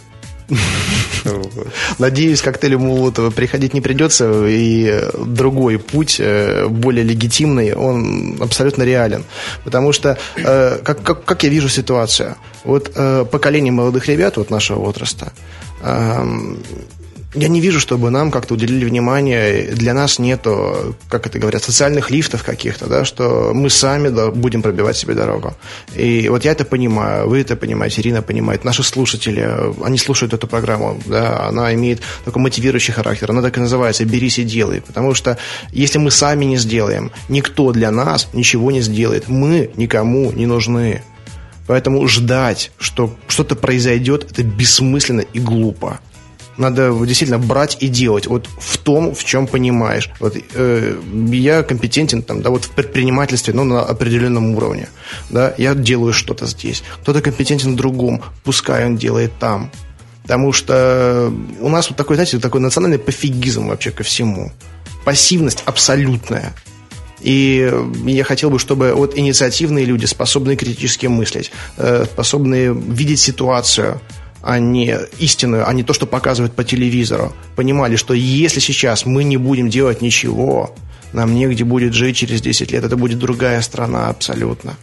[1.98, 9.24] Надеюсь, коктейлю Молотова приходить не придется, и другой путь, э, более легитимный, он абсолютно реален.
[9.64, 14.50] Потому что, э, как, как, как я вижу ситуацию, вот э, поколение молодых ребят вот
[14.50, 15.32] нашего возраста,
[15.82, 16.58] эм,
[17.34, 19.72] я не вижу, чтобы нам как-то уделили внимание.
[19.72, 24.62] Для нас нету, как это говорят, социальных лифтов каких-то, да, что мы сами да, будем
[24.62, 25.54] пробивать себе дорогу.
[25.94, 29.46] И вот я это понимаю, вы это понимаете, Ирина понимает, наши слушатели,
[29.84, 34.38] они слушают эту программу, да, она имеет такой мотивирующий характер, она так и называется «берись
[34.38, 35.36] и делай», потому что
[35.70, 41.02] если мы сами не сделаем, никто для нас ничего не сделает, мы никому не нужны.
[41.66, 46.00] Поэтому ждать, что что-то произойдет, это бессмысленно и глупо.
[46.58, 50.10] Надо действительно брать и делать вот в том, в чем понимаешь.
[50.20, 54.88] Вот э, я компетентен там, да, вот в предпринимательстве, но на определенном уровне.
[55.30, 56.82] Да, я делаю что-то здесь.
[57.02, 59.70] Кто-то компетентен в другом, пускай он делает там.
[60.22, 64.52] Потому что у нас вот такой, знаете, такой национальный пофигизм вообще ко всему.
[65.04, 66.54] Пассивность абсолютная.
[67.20, 67.72] И
[68.04, 74.00] я хотел бы, чтобы вот инициативные люди, способные критически мыслить, э, способные видеть ситуацию,
[74.48, 79.22] а не истинную, а не то, что показывают по телевизору, понимали, что если сейчас мы
[79.22, 80.74] не будем делать ничего,
[81.12, 84.76] нам негде будет жить через 10 лет, это будет другая страна абсолютно.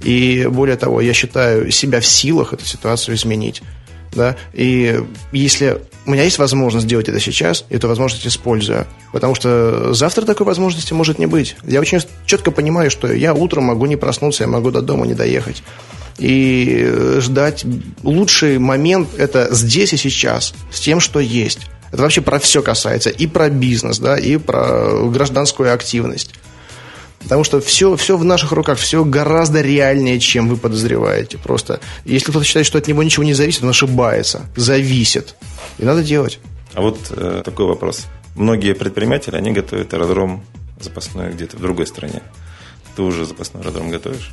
[0.00, 3.62] И более того, я считаю себя в силах эту ситуацию изменить.
[4.14, 4.36] Да?
[4.52, 5.00] И
[5.32, 8.86] если у меня есть возможность сделать это сейчас, эту возможность использую.
[9.12, 11.56] Потому что завтра такой возможности может не быть.
[11.64, 15.14] Я очень четко понимаю, что я утром могу не проснуться, я могу до дома не
[15.14, 15.62] доехать.
[16.18, 17.64] И ждать
[18.02, 21.60] лучший момент– это здесь и сейчас, с тем, что есть.
[21.90, 23.10] Это вообще про все касается.
[23.10, 26.30] И про бизнес, да, и про гражданскую активность.
[27.22, 31.38] Потому что все, все в наших руках, все гораздо реальнее, чем вы подозреваете.
[31.38, 34.42] Просто если кто-то считает, что от него ничего не зависит, он ошибается.
[34.56, 35.36] Зависит.
[35.78, 36.38] И надо делать.
[36.74, 38.06] А вот э, такой вопрос.
[38.34, 40.44] Многие предприниматели, они готовят аэродром
[40.80, 42.22] запасной где-то в другой стране.
[42.96, 44.32] Ты уже запасной аэродром готовишь?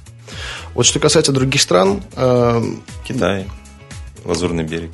[0.73, 2.63] Вот что касается других стран, э,
[3.05, 3.45] Китай,
[4.25, 4.91] Лазурный берег.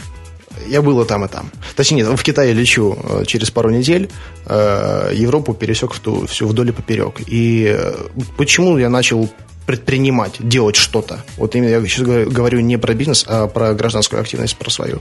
[0.68, 1.52] Я был и там, и там.
[1.76, 4.10] Точнее, нет, в Китае лечу э, через пару недель.
[4.46, 7.22] Э, Европу пересек в ту, всю вдоль и поперек.
[7.28, 7.94] И э,
[8.38, 9.30] почему я начал
[9.66, 11.24] предпринимать, делать что-то.
[11.38, 15.00] Вот именно я сейчас говорю, не про бизнес, а про гражданскую активность, про свою.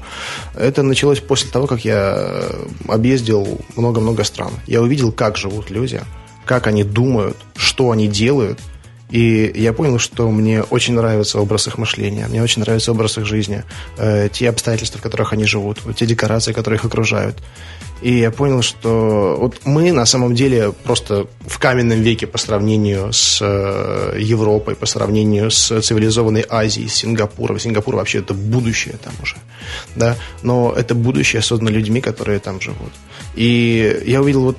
[0.55, 2.47] Это началось после того, как я
[2.89, 4.53] объездил много-много стран.
[4.67, 6.01] Я увидел, как живут люди,
[6.47, 8.59] как они думают, что они делают.
[9.11, 13.27] И я понял, что мне очень нравится образ их мышления, мне очень нравится образ их
[13.27, 13.63] жизни,
[13.99, 17.37] э, те обстоятельства, в которых они живут, вот те декорации, которые их окружают.
[18.03, 23.13] И я понял, что вот мы на самом деле просто в каменном веке по сравнению
[23.13, 27.59] с э, Европой, по сравнению с цивилизованной Азией, с Сингапуром.
[27.59, 29.37] Сингапур вообще это будущее там уже.
[29.97, 30.17] Да?
[30.43, 32.93] Но это будущее создано людьми, которые там живут.
[33.37, 34.59] И я увидел вот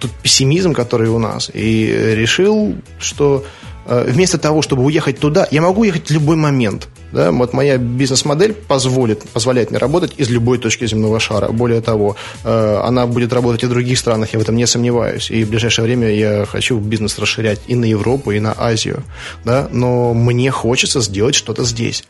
[0.00, 3.44] тот пессимизм, который у нас, и решил, что
[3.86, 6.88] вместо того, чтобы уехать туда, я могу уехать в любой момент.
[7.12, 7.30] Да?
[7.30, 11.48] Вот моя бизнес-модель позволит, позволяет мне работать из любой точки земного шара.
[11.48, 15.30] Более того, э, она будет работать и в других странах, я в этом не сомневаюсь.
[15.30, 19.04] И в ближайшее время я хочу бизнес расширять и на Европу, и на Азию.
[19.44, 19.68] Да?
[19.70, 22.04] Но мне хочется сделать что-то здесь.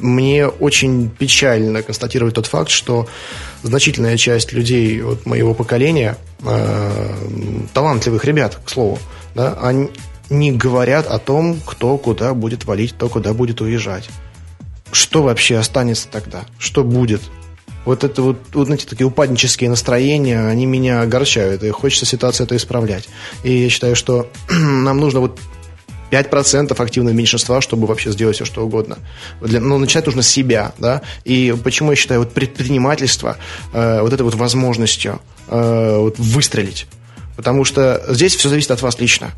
[0.00, 3.06] Мне очень печально констатировать тот факт, что
[3.62, 7.10] значительная часть людей вот, моего поколения, э,
[7.74, 8.98] талантливых ребят, к слову,
[9.34, 9.90] да, они,
[10.30, 14.08] не говорят о том, кто куда будет валить, кто куда будет уезжать.
[14.92, 16.44] Что вообще останется тогда?
[16.58, 17.22] Что будет?
[17.84, 22.56] Вот это вот, вот знаете, такие упаднические настроения, они меня огорчают, и хочется ситуацию это
[22.56, 23.08] исправлять.
[23.42, 25.38] И я считаю, что нам нужно вот
[26.10, 28.98] 5% активного меньшинства, чтобы вообще сделать все, что угодно.
[29.40, 31.02] Для, ну, начинать нужно с себя, да.
[31.24, 33.36] И почему я считаю вот предпринимательство
[33.72, 36.86] э, вот этой вот возможностью э, вот выстрелить.
[37.36, 39.32] Потому что здесь все зависит от вас лично.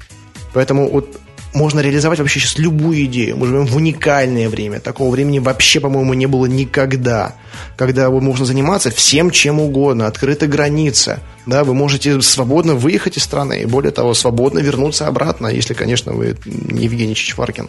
[0.57, 1.21] Поэтому вот
[1.53, 3.37] можно реализовать вообще сейчас любую идею.
[3.37, 4.81] Мы живем в уникальное время.
[4.81, 7.35] Такого времени вообще, по-моему, не было никогда.
[7.77, 10.07] Когда вы можно заниматься всем, чем угодно.
[10.07, 11.21] Открыта граница.
[11.45, 13.61] Да, вы можете свободно выехать из страны.
[13.61, 17.69] И более того, свободно вернуться обратно, если, конечно, вы Евгений Чичваркин,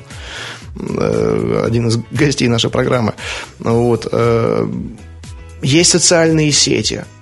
[0.79, 3.15] э, один из гостей нашей программы.
[3.59, 4.07] Вот.
[4.09, 4.65] Э,
[5.61, 7.03] есть социальные сети–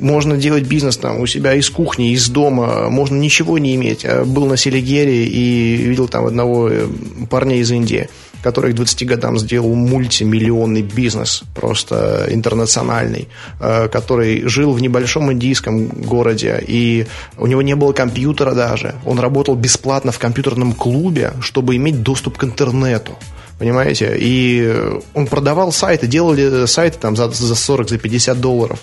[0.00, 4.04] можно делать бизнес там у себя из кухни, из дома, можно ничего не иметь.
[4.04, 6.86] Я был на Селигере и видел там одного э,
[7.28, 8.08] парня из Индии,
[8.42, 13.28] который к 20 годам сделал мультимиллионный бизнес, просто интернациональный,
[13.60, 18.94] э, который жил в небольшом индийском городе, и у него не было компьютера даже.
[19.04, 23.16] Он работал бесплатно в компьютерном клубе, чтобы иметь доступ к интернету
[23.58, 24.16] понимаете?
[24.18, 24.74] И
[25.12, 28.78] он продавал сайты, делали сайты там за, за 40, за 50 долларов.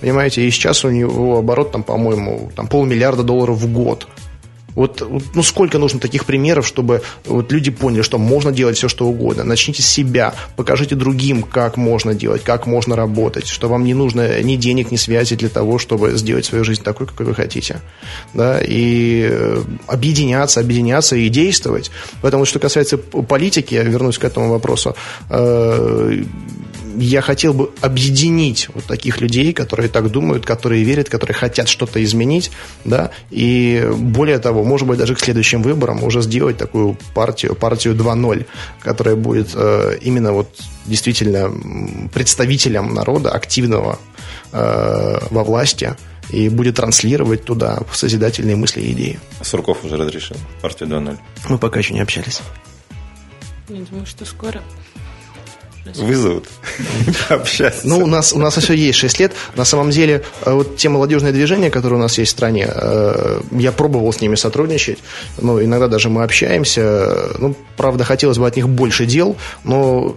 [0.00, 4.06] Понимаете, и сейчас у него оборот, там, по-моему, там полмиллиарда долларов в год.
[4.74, 5.02] Вот,
[5.34, 9.44] ну, сколько нужно таких примеров, чтобы вот люди поняли, что можно делать все, что угодно.
[9.44, 14.42] Начните с себя, покажите другим, как можно делать, как можно работать, что вам не нужно
[14.42, 17.80] ни денег, ни связи для того, чтобы сделать свою жизнь такой, какой вы хотите.
[18.32, 18.60] Да?
[18.60, 21.90] И э, объединяться, объединяться и действовать.
[22.22, 24.94] Поэтому, что касается политики, я вернусь к этому вопросу,
[25.30, 26.22] э,
[27.00, 32.02] я хотел бы объединить вот таких людей, которые так думают, которые верят, которые хотят что-то
[32.04, 32.50] изменить,
[32.84, 37.94] да, и более того, может быть, даже к следующим выборам уже сделать такую партию, партию
[37.94, 38.46] 2.0,
[38.80, 40.54] которая будет э, именно вот
[40.86, 41.50] действительно
[42.12, 43.98] представителем народа, активного
[44.52, 45.96] э, во власти,
[46.30, 49.20] и будет транслировать туда созидательные мысли и идеи.
[49.42, 51.18] Сурков уже разрешил партию 2.0.
[51.48, 52.40] Мы пока еще не общались.
[53.68, 54.60] Я думаю, что скоро
[55.96, 56.46] вызовут
[57.28, 57.86] общаться.
[57.86, 59.32] Ну, у нас, у нас еще есть 6 лет.
[59.56, 63.40] На самом деле, э, вот те молодежные движения, которые у нас есть в стране, э,
[63.52, 64.98] я пробовал с ними сотрудничать.
[65.38, 67.30] Ну, иногда даже мы общаемся.
[67.38, 70.16] Ну, правда, хотелось бы от них больше дел, но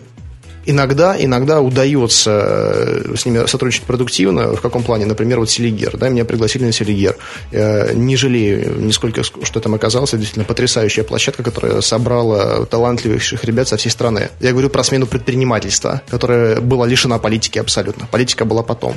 [0.66, 4.56] иногда, иногда удается э, с ними сотрудничать продуктивно.
[4.56, 5.06] В каком плане?
[5.06, 5.98] Например, вот Селигер.
[5.98, 7.16] Да, меня пригласили на Селигер.
[7.52, 10.12] Я не жалею нисколько, что там оказалось.
[10.12, 14.30] Действительно потрясающая площадка, которая собрала талантливейших ребят со всей страны.
[14.40, 18.08] Я говорю про смену предпринимательства, которая была лишена политики абсолютно.
[18.08, 18.96] Политика была потом.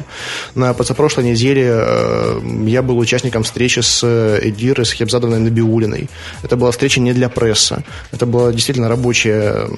[0.55, 4.05] На позапрошлой неделе э, я был участником встречи с
[4.43, 6.09] Эдирой, с Хебзадовной Набиулиной.
[6.43, 7.85] Это была встреча не для прессы.
[8.13, 9.69] Это была действительно рабочая,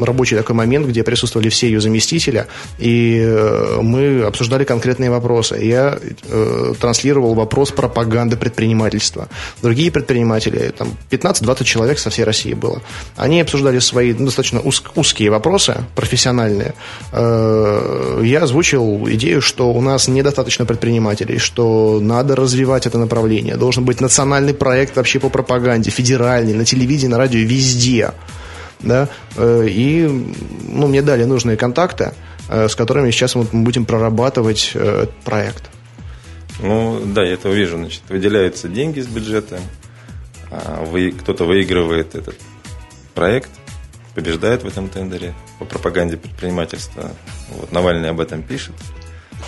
[0.00, 2.46] рабочий такой момент момент, где присутствовали все ее заместители,
[2.78, 5.56] и э, мы обсуждали конкретные вопросы.
[5.62, 9.28] Я э, транслировал вопрос пропаганды предпринимательства.
[9.62, 12.82] Другие предприниматели, там 15-20 человек со всей России было,
[13.16, 16.74] они обсуждали свои достаточно уз, узкие вопросы, профессиональные.
[17.12, 23.56] Э, я озвучил идею, что у нас недостаточно предпринимателей, что надо развивать это направление.
[23.56, 28.12] Должен быть национальный проект вообще по пропаганде, федеральный, на телевидении, на радио, везде
[28.80, 30.06] да, э, и
[30.68, 32.12] ну, мне дали нужные контакты,
[32.48, 35.64] э, с которыми сейчас мы будем прорабатывать э, проект.
[36.60, 37.76] Ну, да, я это увижу.
[37.76, 39.60] Значит, выделяются деньги из бюджета,
[40.50, 42.36] а вы, кто-то выигрывает этот
[43.14, 43.50] проект,
[44.14, 47.10] побеждает в этом тендере по пропаганде предпринимательства.
[47.50, 48.74] Вот, Навальный об этом пишет.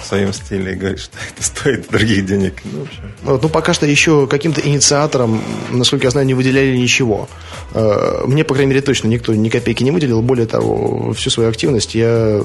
[0.03, 2.55] В своем стиле и говорит, что это стоит других денег.
[2.65, 3.41] Ну, в общем.
[3.43, 7.29] Ну, пока что еще каким-то инициатором, насколько я знаю, не выделяли ничего.
[7.75, 10.23] Э, мне, по крайней мере, точно никто ни копейки не выделил.
[10.23, 12.43] Более того, всю свою активность я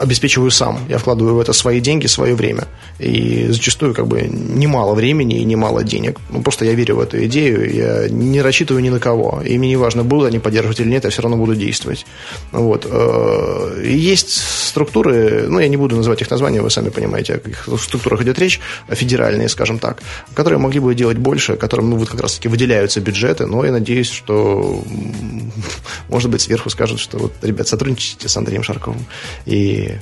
[0.00, 0.78] обеспечиваю сам.
[0.88, 2.64] Я вкладываю в это свои деньги, свое время.
[2.98, 6.18] И зачастую как бы немало времени и немало денег.
[6.30, 9.42] Ну, просто я верю в эту идею, я не рассчитываю ни на кого.
[9.44, 12.06] И мне не важно, будут они поддерживать или нет, я все равно буду действовать.
[12.50, 12.86] Вот.
[12.90, 14.30] Э, есть
[14.68, 18.38] структуры, ну, я не буду называть их названия, вы сами понимаете, о каких структурах идет
[18.38, 20.02] речь, федеральные, скажем так,
[20.34, 24.10] которые могли бы делать больше, которым, ну, вот как раз-таки выделяются бюджеты, но я надеюсь,
[24.10, 24.82] что,
[26.08, 29.04] может быть, сверху скажут, что вот, ребят, сотрудничайте с Андреем Шарковым.
[29.46, 29.94] И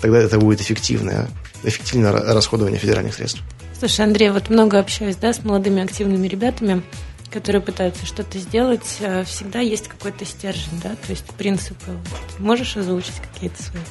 [0.00, 1.28] тогда это будет эффективное,
[1.64, 3.42] эффективное расходование федеральных средств.
[3.78, 6.82] Слушай, Андрей, вот много общаюсь да, с молодыми активными ребятами,
[7.30, 8.96] которые пытаются что-то сделать.
[9.00, 11.92] Э, всегда есть какой-то стержень, да, то есть принципы.
[12.38, 13.82] Можешь озвучить какие-то свои?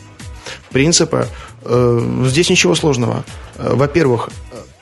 [0.71, 1.27] Принципы.
[1.63, 3.23] Э, здесь ничего сложного.
[3.57, 4.29] Э, во-первых,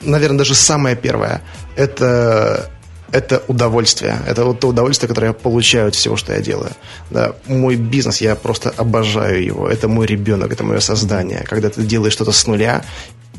[0.00, 1.42] наверное, даже самое первое–
[1.76, 2.70] это
[3.12, 4.18] это удовольствие.
[4.26, 6.72] Это вот то удовольствие, которое я получаю от всего, что я делаю.
[7.10, 9.68] Да, мой бизнес, я просто обожаю его.
[9.68, 11.44] Это мой ребенок, это мое создание.
[11.48, 12.84] Когда ты делаешь что-то с нуля,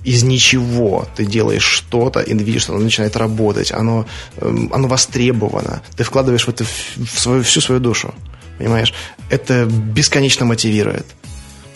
[0.03, 4.05] из ничего ты делаешь что-то и видишь, что оно начинает работать, оно,
[4.37, 5.81] эм, оно востребовано.
[5.97, 8.13] Ты вкладываешь в это в свою, всю свою душу.
[8.57, 8.93] Понимаешь?
[9.29, 11.05] Это бесконечно мотивирует.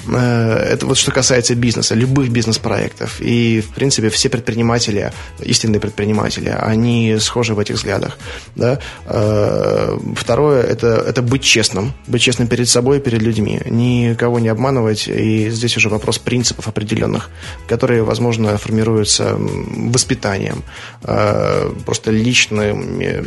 [0.08, 3.22] Э, это вот что касается бизнеса, любых бизнес-проектов.
[3.22, 8.18] И, в принципе, все предприниматели, истинные предприниматели, они схожи в этих взглядах.
[8.56, 8.80] Да?
[9.06, 11.94] Э, второе это,– это быть честным.
[12.08, 13.62] Быть честным перед собой и перед людьми.
[13.66, 15.08] Никого не обманывать.
[15.08, 17.30] И здесь уже вопрос принципов определенных,
[17.68, 20.64] которые, возможно, формируются воспитанием,
[21.04, 23.26] э, просто личными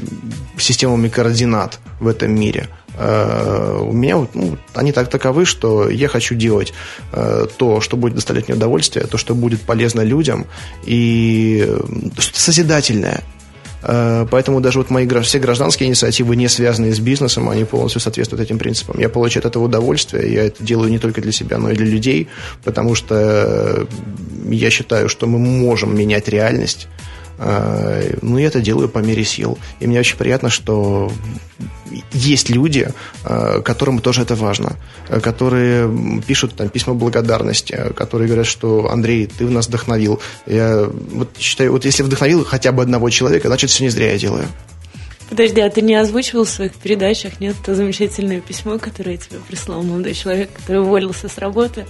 [0.58, 6.72] системами координат в этом мире– у меня ну, они так таковы, что я хочу делать
[7.12, 10.46] э, то, что будет доставлять мне удовольствие, то, что будет полезно людям
[10.84, 11.68] и
[12.18, 13.22] что-то созидательное.
[13.82, 18.42] Э, поэтому даже вот мои все гражданские инициативы, не связанные с бизнесом, они полностью соответствуют
[18.42, 19.00] этим принципам.
[19.00, 21.86] Я получаю от этого удовольствие, я это делаю не только для себя, но и для
[21.86, 22.28] людей,
[22.64, 23.86] потому что
[24.48, 29.58] я считаю, что мы можем менять реальность Э, ну, я это делаю по мере сил.
[29.80, 31.10] И мне очень приятно, что
[32.12, 32.88] есть люди,
[33.24, 34.76] э, которым тоже это важно,
[35.08, 40.20] э, которые пишут там письма благодарности, которые говорят, что Андрей, ты нас вдохновил.
[40.46, 44.18] Я вот считаю, вот если вдохновил хотя бы одного человека, значит, все не зря я
[44.18, 44.46] делаю.
[45.28, 49.82] Подожди, а ты не озвучивал в своих передачах, нет, то замечательное письмо, которое тебе прислал
[49.82, 51.86] молодой человек, который уволился с работы,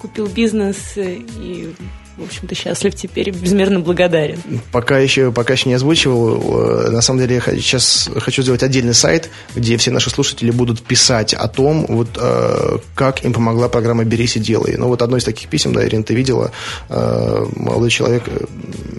[0.00, 1.74] купил бизнес и
[2.16, 4.38] в общем-то, счастлив теперь безмерно благодарен.
[4.72, 6.86] Пока еще, пока еще не озвучивал.
[6.86, 10.82] Э, на самом деле, я сейчас хочу сделать отдельный сайт, где все наши слушатели будут
[10.82, 14.76] писать о том, вот, э, как им помогла программа «Берись и делай».
[14.78, 16.52] Ну, вот одно из таких писем, да, Ирина, ты видела,
[16.88, 18.24] э, молодой человек,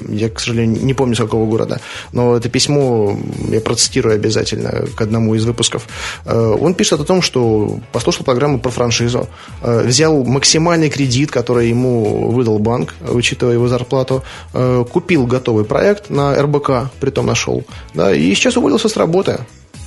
[0.09, 3.17] я, к сожалению, не помню, с какого города, но это письмо
[3.49, 5.87] я процитирую обязательно к одному из выпусков.
[6.25, 9.27] Он пишет о том, что послушал программу про франшизу,
[9.61, 16.35] взял максимальный кредит, который ему выдал банк, учитывая его зарплату, э, купил готовый проект на
[16.41, 19.39] РБК, притом нашел, да, и сейчас уволился с работы.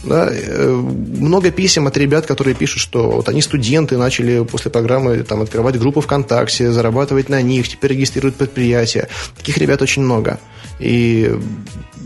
[0.02, 5.22] Да, э, много писем от ребят, которые пишут, что вот они студенты, начали после программы
[5.24, 9.08] там, открывать группы ВКонтакте, зарабатывать на них, теперь регистрируют предприятия.
[9.36, 10.40] Таких ребят очень много.
[10.78, 11.30] И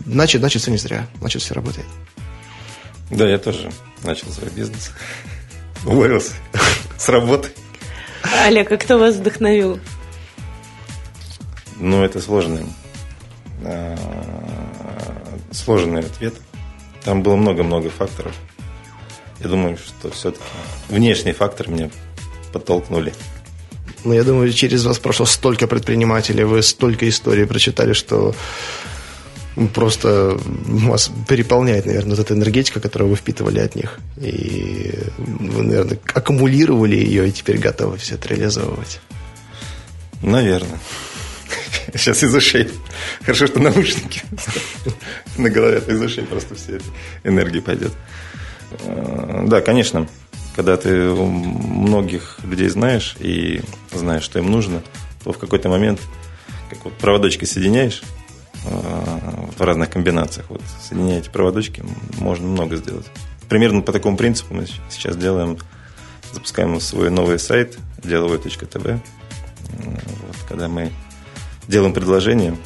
[0.07, 1.87] значит, значит, все не зря, значит, все работает.
[3.11, 3.71] Да, я тоже
[4.03, 4.91] начал свой бизнес.
[5.87, 6.33] Уволился
[6.99, 7.51] с работы.
[8.45, 9.79] Олег, а кто вас вдохновил?
[11.79, 12.64] Ну, это сложный,
[13.62, 13.97] э,
[15.51, 16.35] сложный ответ.
[17.03, 18.35] Там было много-много факторов.
[19.41, 20.45] Я думаю, что все-таки
[20.89, 21.91] внешний фактор меня
[22.53, 23.12] подтолкнули.
[24.05, 28.35] Ну, я думаю, через вас прошло столько предпринимателей, вы столько историй прочитали, что
[29.72, 33.99] просто вас переполняет, наверное, вот эта энергетика, которую вы впитывали от них.
[34.20, 39.01] И вы, наверное, аккумулировали ее и теперь готовы все это реализовывать.
[40.22, 40.79] Наверное.
[41.95, 42.71] Сейчас из ушей.
[43.23, 44.23] Хорошо, что наушники
[45.37, 46.85] на голове, а из ушей просто все эта
[47.25, 47.93] энергия пойдет.
[48.81, 50.09] Э, да, конечно,
[50.55, 53.61] когда ты многих людей знаешь и
[53.93, 54.83] знаешь, что им нужно,
[55.23, 56.01] то в какой-то момент,
[56.71, 58.03] как вот проводочки соединяешь,
[58.65, 58.69] э,
[59.57, 61.85] в разных комбинациях, вот соединяя эти проводочки,
[62.19, 63.07] можно много сделать.
[63.49, 65.59] Примерно по такому принципу мы сейчас делаем,
[66.33, 69.01] запускаем свой новый сайт деловой.тв.
[69.77, 70.93] Вот, когда мы
[71.69, 72.57] делаем предложение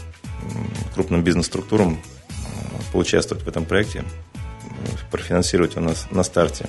[0.95, 2.33] крупным бизнес-структурам э,
[2.93, 4.05] поучаствовать в этом проекте,
[5.11, 6.67] профинансировать у нас на старте.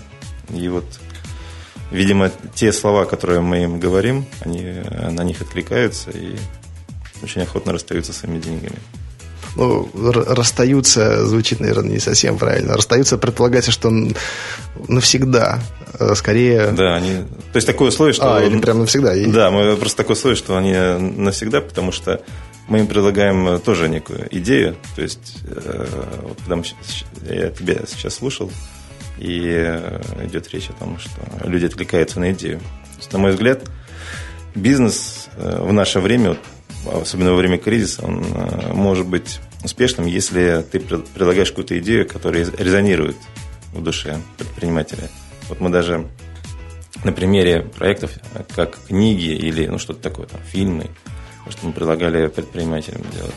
[0.50, 0.86] И вот
[1.92, 6.36] видимо, те слова, которые мы им говорим, они на них откликаются и
[7.22, 8.78] очень охотно расстаются своими деньгами.
[9.60, 12.76] Ну, расстаются, звучит, наверное, не совсем правильно.
[12.76, 13.92] Расстаются, предполагается, что
[14.88, 15.60] навсегда.
[16.00, 16.72] Э, скорее...
[16.72, 17.26] Да, они...
[17.52, 18.38] То есть такое условие, что...
[18.38, 19.14] А, или прям навсегда.
[19.28, 22.22] Да, мы просто такое условие, что они навсегда, потому что
[22.70, 24.78] мы им предлагаем тоже некую идею.
[24.96, 25.88] То есть, э,
[26.22, 26.64] вот когда мы,
[27.30, 28.50] я тебя сейчас слушал,
[29.18, 32.62] и э, идет речь о том, что люди откликаются на идею.
[32.96, 33.64] Есть, на мой взгляд,
[34.56, 36.38] бизнес в наше время,
[36.86, 38.26] особенно во время кризиса, он
[38.74, 43.18] может быть успешным, если ты предлагаешь какую-то идею, которая резонирует
[43.74, 45.10] в душе предпринимателя.
[45.48, 46.08] Вот мы даже
[47.04, 48.12] на примере проектов,
[48.56, 50.90] как книги или ну, что-то такое, там, фильмы,
[51.50, 53.36] что мы предлагали предпринимателям делать.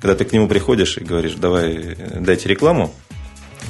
[0.00, 2.94] Когда ты к нему приходишь и говоришь, давай, дайте рекламу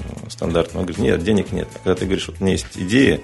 [0.05, 1.69] ну, стандартно, он говорит, нет, денег нет.
[1.75, 3.21] А когда ты говоришь, вот у меня есть идея,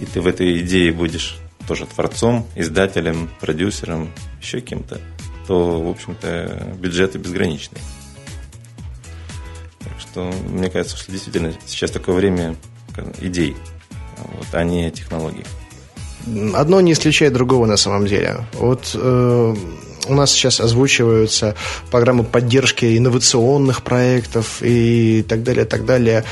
[0.00, 4.10] и ты в этой идее будешь тоже творцом, издателем, продюсером,
[4.40, 5.00] еще кем-то,
[5.46, 7.82] то, в общем-то, бюджеты безграничные.
[9.80, 12.56] Так что мне кажется, что действительно сейчас такое время
[13.20, 13.56] идей,
[14.18, 15.44] вот, а не технологий.
[16.54, 18.44] Одно не исключает другого на самом деле.
[18.54, 19.54] Вот э,
[20.08, 21.54] у нас сейчас озвучиваются
[21.90, 26.24] программы поддержки инновационных проектов и так далее, так далее.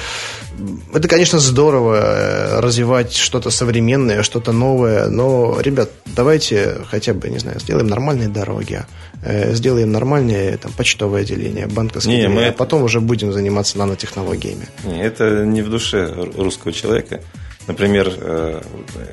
[0.92, 7.38] Это, конечно, здорово э, развивать что-то современное, что-то новое, но, ребят, давайте хотя бы, не
[7.38, 8.84] знаю, сделаем нормальные дороги,
[9.22, 12.48] э, сделаем нормальное там, почтовое отделение, банковское не, отделение, мы...
[12.48, 14.68] а потом уже будем заниматься нанотехнологиями.
[14.84, 17.22] Не, это не в душе русского человека.
[17.66, 18.62] Например, э,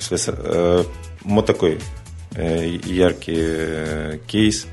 [0.02, 0.86] если
[1.24, 1.80] вот такой
[2.38, 4.68] яркий кейс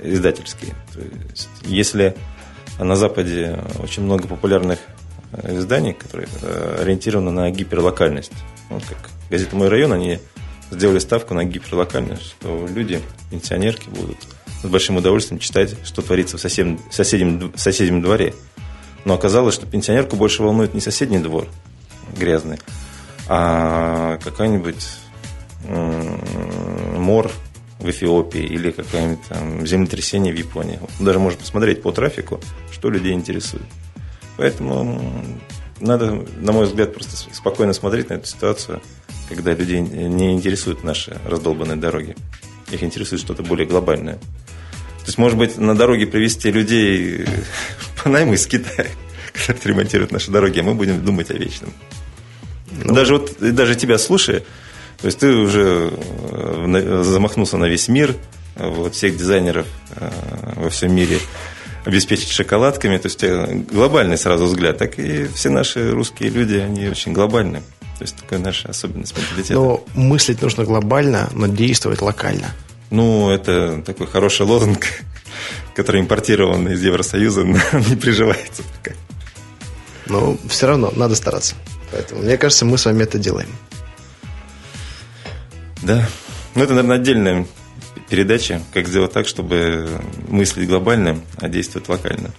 [0.00, 0.74] издательский.
[0.92, 1.00] То
[1.30, 2.14] есть, если
[2.78, 4.78] на Западе очень много популярных
[5.44, 8.32] изданий, которые э, ориентированы на гиперлокальность.
[8.70, 10.20] Вот как газета «Мой район», они
[10.70, 13.00] сделали ставку на гиперлокальность, что люди,
[13.30, 14.18] пенсионерки будут
[14.62, 18.34] с большим удовольствием читать, что творится в соседнем, соседнем, соседнем дворе.
[19.04, 21.46] Но оказалось, что пенсионерку больше волнует не соседний двор
[22.16, 22.58] грязный,
[23.28, 24.84] а какая-нибудь
[25.66, 27.30] мор
[27.78, 30.80] в Эфиопии или какое-нибудь там землетрясение в Японии.
[30.98, 32.40] Даже можно посмотреть по трафику,
[32.72, 33.66] что людей интересует.
[34.36, 35.00] Поэтому
[35.80, 38.80] надо, на мой взгляд, просто спокойно смотреть на эту ситуацию,
[39.28, 42.16] когда людей не интересуют наши раздолбанные дороги.
[42.70, 44.14] Их интересует что-то более глобальное.
[44.14, 47.24] То есть, может быть, на дороге привезти людей
[48.02, 48.86] по найму из Китая,
[49.46, 51.72] которые ремонтируют наши дороги, а мы будем думать о вечном.
[52.84, 54.42] Ну, даже вот даже тебя слушая,
[55.00, 55.92] то есть ты уже
[56.30, 58.16] э, замахнулся на весь мир,
[58.56, 60.10] вот всех дизайнеров э,
[60.56, 61.18] во всем мире
[61.84, 62.98] обеспечить шоколадками.
[62.98, 64.78] То есть э, глобальный сразу взгляд.
[64.78, 67.60] Так и все наши русские люди, они очень глобальны.
[67.98, 69.54] То есть такая наша особенность менталитета.
[69.54, 72.54] Но мыслить нужно глобально, но действовать локально.
[72.90, 74.86] Ну, это такой хороший лозунг,
[75.74, 78.96] который импортирован из Евросоюза, но не приживается пока.
[80.06, 81.54] Но все равно надо стараться.
[81.92, 83.48] Поэтому, мне кажется, мы с вами это делаем.
[85.82, 86.08] Да.
[86.54, 87.46] Ну, это, наверное, отдельная
[88.08, 89.88] передачи, как сделать так, чтобы
[90.28, 92.30] мыслить глобально, а действовать локально.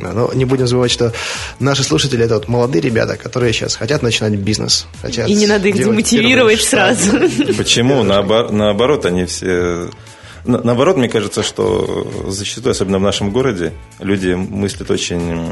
[0.00, 1.12] Но не будем забывать, что
[1.60, 4.86] наши слушатели это вот молодые ребята, которые сейчас хотят начинать бизнес.
[5.00, 7.12] Хотят и не надо их демотивировать сразу.
[7.56, 8.02] Почему?
[8.02, 9.90] Наоборот, они все...
[10.44, 15.48] Наоборот, мне кажется, что зачастую, особенно в нашем городе, люди мыслят очень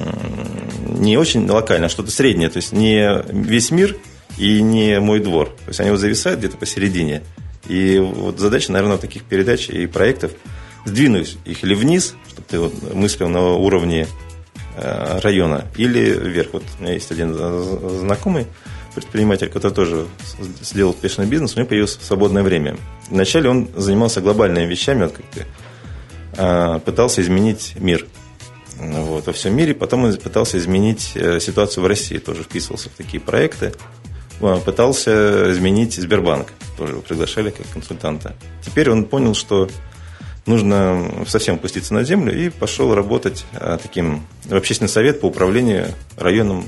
[0.87, 2.51] не очень локально, а что-то среднее.
[2.51, 3.97] То есть не весь мир
[4.43, 5.51] и не мой двор.
[5.51, 7.23] То есть они вот зависают где-то посередине.
[7.69, 10.33] И вот задача, наверное, таких передач и проектов
[10.85, 14.09] сдвинуть их или вниз, чтобы ты вот мыслил на уровне
[14.77, 16.55] э, района, или вверх.
[16.55, 17.33] Вот у меня есть один
[18.01, 18.49] знакомый
[18.97, 20.07] предприниматель, который тоже
[20.61, 22.77] сделал успешный бизнес, у него появилось свободное время.
[23.11, 25.47] Вначале он занимался глобальными вещами, вот как ты,
[26.37, 28.07] э, пытался изменить мир
[28.77, 32.95] вот, во всем мире, потом он пытался изменить э, ситуацию в России, тоже вписывался в
[32.95, 33.73] такие проекты.
[34.43, 36.49] Э, пытался изменить Сбербанк.
[36.77, 38.35] Тоже его приглашали как консультанта.
[38.65, 39.69] Теперь он понял, что
[40.47, 45.95] нужно совсем пуститься на землю и пошел работать э, таким в общественный совет по управлению
[46.17, 46.65] районом,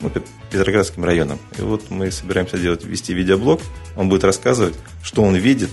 [0.00, 0.10] ну,
[0.50, 1.38] Петроградским районом.
[1.58, 3.60] И вот мы собираемся делать, вести видеоблог.
[3.96, 5.70] Он будет рассказывать, что он видит,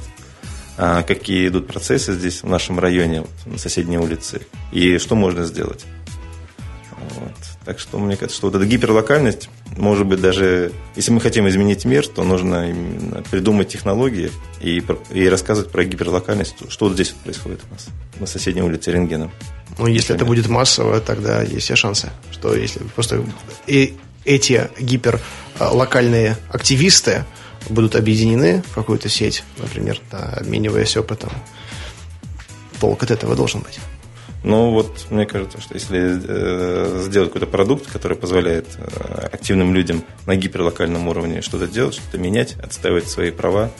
[0.77, 4.41] э, какие идут процессы здесь, в нашем районе, на соседней улице,
[4.73, 5.85] и что можно сделать.
[7.15, 7.50] Вот.
[7.63, 11.85] Так что мне кажется, что вот эта гиперлокальность, может быть, даже если мы хотим изменить
[11.85, 17.21] мир, то нужно именно придумать технологии и, и рассказывать про гиперлокальность, что вот здесь вот
[17.21, 17.87] происходит у нас,
[18.19, 19.29] на соседней улице Рентгена.
[19.77, 23.23] Ну, если это будет массово, тогда есть все шансы, что если просто
[23.67, 23.95] и
[24.25, 27.25] эти гиперлокальные активисты
[27.69, 31.31] будут объединены в какую-то сеть, например, да, обмениваясь опытом.
[32.79, 33.79] Толк от этого должен быть.
[34.43, 40.03] Ну вот, мне кажется, что если э, сделать какой-то продукт, который позволяет э, активным людям
[40.25, 43.71] на гиперлокальном уровне что-то делать, что-то менять, отстаивать свои права,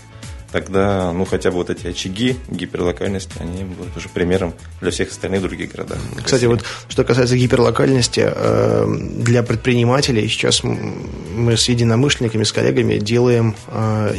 [0.51, 5.41] тогда, ну, хотя бы вот эти очаги гиперлокальности, они будут уже примером для всех остальных
[5.41, 5.97] других городов.
[6.23, 8.85] Кстати, вот что касается гиперлокальности, э,
[9.15, 13.55] для предпринимателей сейчас мы с единомышленниками, с коллегами делаем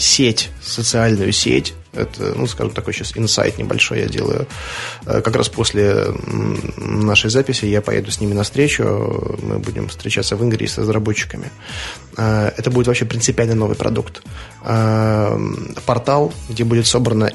[0.00, 4.46] сеть, социальную сеть, это, ну, скажем, такой сейчас инсайт небольшой я делаю.
[5.06, 6.06] Э, как раз после
[6.76, 9.36] нашей записи я поеду с ними на встречу.
[9.42, 11.50] Мы будем встречаться в Ингрии с разработчиками.
[12.16, 14.22] Э, это будет вообще принципиально новый продукт.
[14.64, 15.38] Э,
[15.84, 17.32] портал, где будет собрана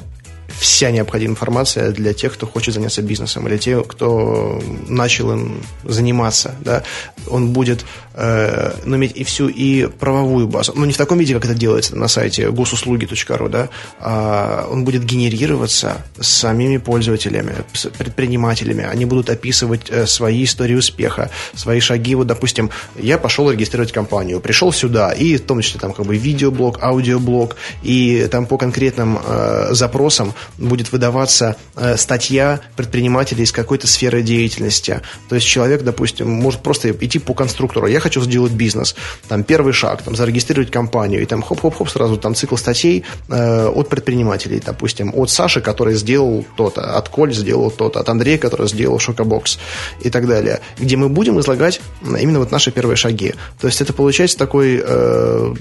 [0.58, 6.54] вся необходимая информация для тех, кто хочет заняться бизнесом, или тех, кто начал им заниматься.
[6.60, 6.82] Да?
[7.28, 7.84] Он будет
[8.14, 10.72] э, ну, иметь и всю и правовую базу.
[10.74, 13.68] Но не в таком виде, как это делается на сайте госуслуги.ру, да?
[14.00, 17.54] а он будет генерироваться самими пользователями,
[17.96, 18.84] предпринимателями.
[18.84, 22.14] Они будут описывать э, свои истории успеха, свои шаги.
[22.14, 26.16] Вот, допустим, я пошел регистрировать компанию, пришел сюда, и в том числе там как бы
[26.16, 33.86] видеоблог, аудиоблог, и там по конкретным э, запросам будет выдаваться э, статья предпринимателя из какой-то
[33.86, 35.00] сферы деятельности.
[35.28, 37.86] То есть человек, допустим, может просто идти по конструктору.
[37.86, 38.94] Я хочу сделать бизнес.
[39.28, 41.22] Там первый шаг, там, зарегистрировать компанию.
[41.22, 44.62] И там хоп-хоп-хоп сразу там цикл статей э, от предпринимателей.
[44.64, 49.58] Допустим, от Саши, который сделал то-то, от Коль сделал то-то, от Андрея, который сделал Шокобокс
[50.00, 50.60] и так далее.
[50.78, 53.34] Где мы будем излагать именно вот наши первые шаги.
[53.60, 55.54] То есть это получается такой э,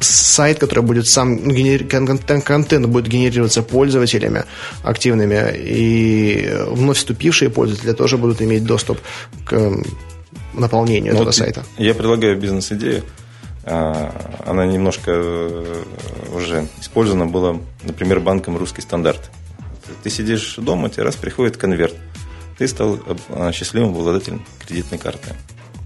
[0.00, 1.84] сайт, который будет сам генери...
[1.84, 3.62] контент будет генерироваться
[4.06, 4.44] пользователями
[4.82, 8.98] активными, и вновь вступившие пользователи тоже будут иметь доступ
[9.44, 9.72] к
[10.54, 11.64] наполнению ну, этого сайта.
[11.78, 13.02] Я предлагаю бизнес-идею.
[13.64, 15.82] А, она немножко э,
[16.32, 19.30] уже использована была, например, банком «Русский стандарт».
[20.02, 21.94] Ты сидишь дома, тебе раз приходит конверт.
[22.58, 22.98] Ты стал
[23.28, 25.34] э, счастливым обладателем кредитной карты.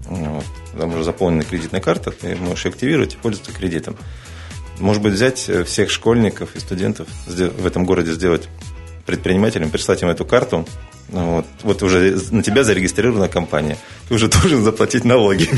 [0.05, 0.45] Вот.
[0.77, 3.95] Там уже заполнена кредитная карта, ты можешь активировать и пользоваться кредитом.
[4.81, 8.49] Может быть, взять э, всех школьников и студентов в этом городе сделать
[9.05, 10.67] предпринимателем, прислать им эту карту,
[11.09, 13.77] ну вот, вот уже на тебя зарегистрирована компания.
[14.07, 15.49] Ты уже должен заплатить налоги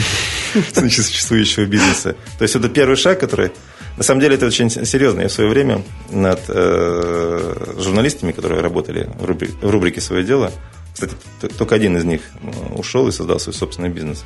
[0.73, 2.15] существующего бизнеса.
[2.37, 3.51] То есть это первый шаг, который...
[3.95, 5.21] На самом деле это очень серьезно.
[5.21, 10.51] Я в свое время над э, журналистами, которые работали в, в рубрике «Свое дело»,
[10.93, 11.15] кстати,
[11.57, 14.25] только один из них э, ушел и создал свой собственный бизнес.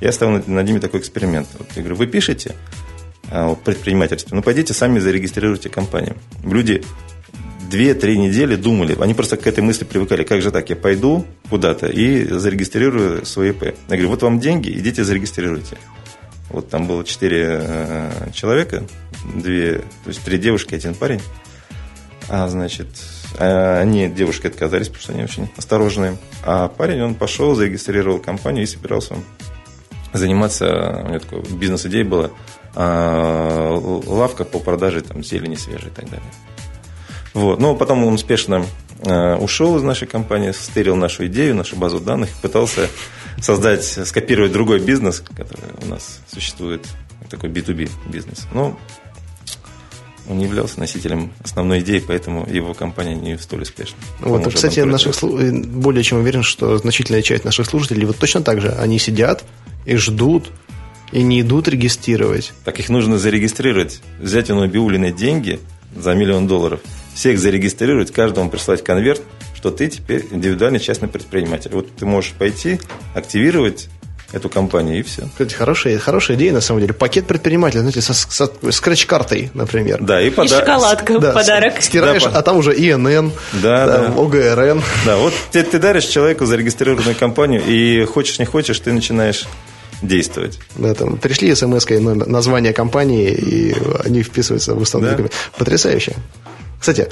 [0.00, 1.48] Я ставил над, ними такой эксперимент.
[1.58, 2.54] Вот я говорю, вы пишете
[3.64, 6.16] предпринимательстве, ну, пойдите сами зарегистрируйте компанию.
[6.42, 6.82] Люди
[7.70, 11.86] две-три недели думали, они просто к этой мысли привыкали, как же так, я пойду куда-то
[11.86, 13.62] и зарегистрирую свой ИП.
[13.62, 15.78] Я говорю, вот вам деньги, идите зарегистрируйте.
[16.48, 18.84] Вот там было четыре э, человека,
[19.36, 21.20] две, то есть три девушки, один парень.
[22.28, 22.88] А, значит,
[23.38, 26.16] а они, девушки, отказались, потому что они очень осторожные.
[26.42, 29.14] А парень, он пошел, зарегистрировал компанию и собирался
[30.12, 32.30] заниматься, у него такая бизнес-идея была, а,
[32.74, 36.30] лавка по продаже там, зелени свежей и так далее.
[37.34, 37.60] Вот.
[37.60, 38.64] Но потом он успешно
[39.02, 42.88] а, ушел из нашей компании, стырил нашу идею, нашу базу данных, пытался
[43.40, 46.86] создать, скопировать другой бизнес, который у нас существует,
[47.30, 48.46] такой B2B бизнес.
[48.52, 48.78] Но
[50.28, 53.96] он не являлся носителем основной идеи, поэтому его компания не столь успешна.
[54.20, 58.70] Вот, кстати, наших, более чем уверен, что значительная часть наших слушателей вот точно так же,
[58.70, 59.44] они сидят
[59.86, 60.50] и ждут,
[61.12, 62.52] и не идут регистрировать.
[62.64, 65.60] Так их нужно зарегистрировать, взять у Набиулиной деньги
[65.96, 66.80] за миллион долларов,
[67.14, 69.22] всех зарегистрировать, каждому прислать конверт,
[69.54, 71.70] что ты теперь индивидуальный частный предприниматель.
[71.72, 72.80] Вот ты можешь пойти,
[73.14, 73.88] активировать
[74.32, 75.22] эту компанию, и все.
[75.32, 76.92] Кстати, хорошая, хорошая идея, на самом деле.
[76.92, 79.98] Пакет предпринимателя, знаете, со, со скретч-картой, например.
[80.00, 80.56] Да, и, пода...
[80.56, 81.82] и шоколадка да, подарок.
[81.82, 84.14] Стираешь, да, а там уже ИНН, да, да, да.
[84.16, 84.82] ОГРН.
[85.04, 89.46] Да, вот ты, ты даришь человеку зарегистрированную компанию, и хочешь не хочешь, ты начинаешь
[90.02, 90.58] действовать.
[90.76, 93.74] Да, там пришли смс название компании, и
[94.04, 95.24] они вписываются в установку.
[95.24, 95.28] Да.
[95.58, 96.14] Потрясающе.
[96.78, 97.08] Кстати,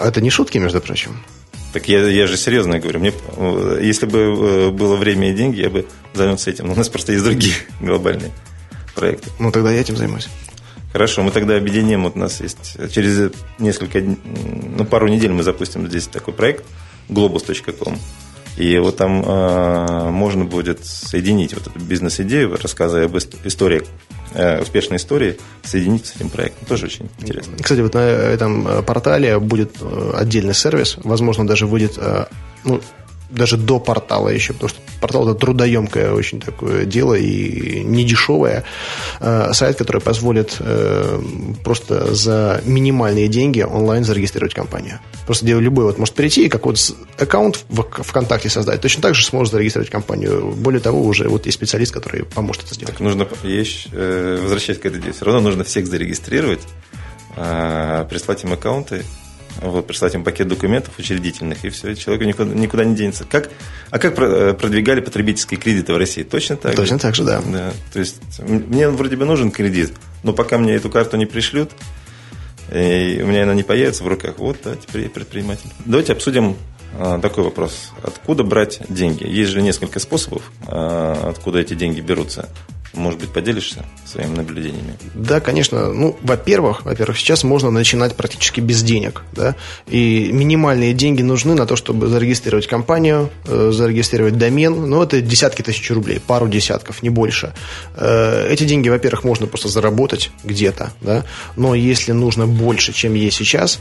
[0.00, 1.16] это не шутки, между прочим.
[1.72, 3.00] Так я, я же серьезно говорю.
[3.00, 3.12] Мне,
[3.82, 6.66] если бы э, было время и деньги, я бы занялся этим.
[6.66, 8.32] Но у нас просто есть другие глобальные
[8.94, 9.30] проекты.
[9.38, 10.28] Ну, тогда я этим займусь.
[10.92, 12.04] Хорошо, мы тогда объединим.
[12.04, 16.64] Вот у нас есть через несколько, ну, пару недель мы запустим здесь такой проект
[17.08, 17.98] globus.com.
[18.56, 23.82] И вот там э, можно будет соединить вот эту бизнес-идею, рассказывая об истории
[24.38, 26.66] Э, успешной истории соединить с этим проектом.
[26.66, 27.54] Тоже очень интересно.
[27.58, 31.98] Кстати, вот на этом э, портале будет э, отдельный сервис, возможно, даже будет
[32.64, 32.82] ну,
[33.30, 38.64] даже до портала еще, потому что портал это трудоемкое очень такое дело и не дешевое.
[39.20, 41.20] Э, сайт, который позволит э,
[41.64, 45.00] просто за минимальные деньги онлайн зарегистрировать компанию.
[45.26, 46.78] Просто любой вот может прийти и как вот
[47.18, 50.52] аккаунт в ВКонтакте создать, точно так же сможет зарегистрировать компанию.
[50.56, 52.94] Более того, уже вот есть специалист, который поможет это сделать.
[52.94, 56.60] Так нужно, есть, э, возвращаясь к этой идее, все равно нужно всех зарегистрировать,
[58.08, 59.04] прислать им аккаунты
[59.62, 63.24] вот, прислать им пакет документов учредительных, и все, человек никуда, никуда не денется.
[63.24, 63.50] Как,
[63.90, 66.22] а как э, продвигали потребительские кредиты в России?
[66.22, 67.02] Точно так Точно же?
[67.02, 67.40] так же, да.
[67.40, 67.72] да.
[67.92, 69.92] То есть мне вроде бы нужен кредит,
[70.22, 71.70] но пока мне эту карту не пришлют,
[72.72, 75.70] и у меня она не появится в руках, вот, да, теперь я предприниматель.
[75.84, 76.56] Давайте обсудим
[76.98, 77.92] а, такой вопрос.
[78.02, 79.24] Откуда брать деньги?
[79.26, 82.48] Есть же несколько способов, а, откуда эти деньги берутся.
[82.96, 84.96] Может быть, поделишься своими наблюдениями?
[85.14, 85.92] Да, конечно.
[85.92, 89.54] Ну, во-первых, во-первых, сейчас можно начинать практически без денег, да,
[89.86, 95.60] и минимальные деньги нужны на то, чтобы зарегистрировать компанию, э, зарегистрировать домен, ну, это десятки
[95.60, 97.52] тысяч рублей, пару десятков, не больше.
[97.96, 101.24] Э, эти деньги, во-первых, можно просто заработать где-то, да,
[101.56, 103.78] но если нужно больше, чем есть сейчас,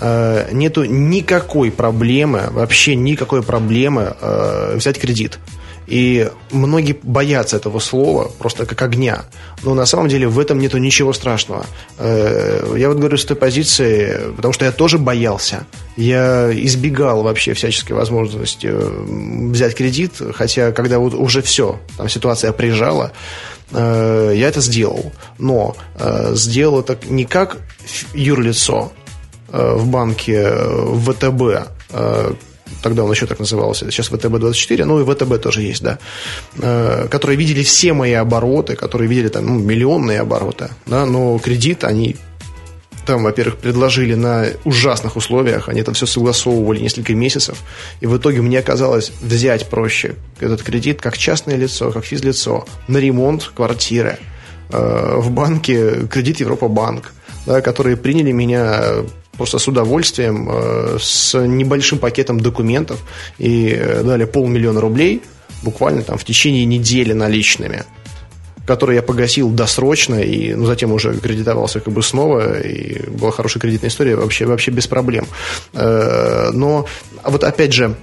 [0.00, 4.16] э, нету никакой проблемы, вообще никакой проблемы
[4.76, 5.38] взять кредит.
[5.86, 9.24] И многие боятся этого слова просто как огня.
[9.62, 11.66] Но на самом деле в этом нету ничего страшного.
[11.98, 15.66] Э, я вот говорю с той позиции, потому что я тоже боялся.
[15.96, 19.04] Я избегал вообще всяческой возможности э,
[19.50, 23.12] взять кредит, хотя когда вот уже все, там ситуация прижала,
[23.70, 25.12] э, я это сделал.
[25.38, 25.76] Но
[26.32, 27.58] сделал это не как
[28.12, 28.92] юрлицо
[29.48, 31.68] в банке ВТБ,
[32.82, 35.98] тогда он еще так назывался, сейчас ВТБ-24, ну и ВТБ тоже есть, да,
[36.58, 41.84] э, которые видели все мои обороты, которые видели там ну, миллионные обороты, да, но кредит
[41.84, 42.16] они
[43.06, 47.62] там, во-первых, предложили на ужасных условиях, они там все согласовывали несколько месяцев,
[48.00, 52.98] и в итоге мне оказалось взять проще этот кредит как частное лицо, как физлицо, на
[52.98, 54.18] ремонт квартиры
[54.70, 57.12] э, в банке кредит Европа Банк,
[57.46, 59.04] да, которые приняли меня
[59.36, 63.00] просто с удовольствием, э, с небольшим пакетом документов.
[63.38, 65.22] И э, дали полмиллиона рублей
[65.62, 67.84] буквально там в течение недели наличными
[68.66, 73.60] который я погасил досрочно и ну, затем уже кредитовался как бы снова, и была хорошая
[73.60, 75.26] кредитная история, вообще, вообще без проблем.
[75.72, 76.86] Э, но
[77.22, 77.94] вот опять же,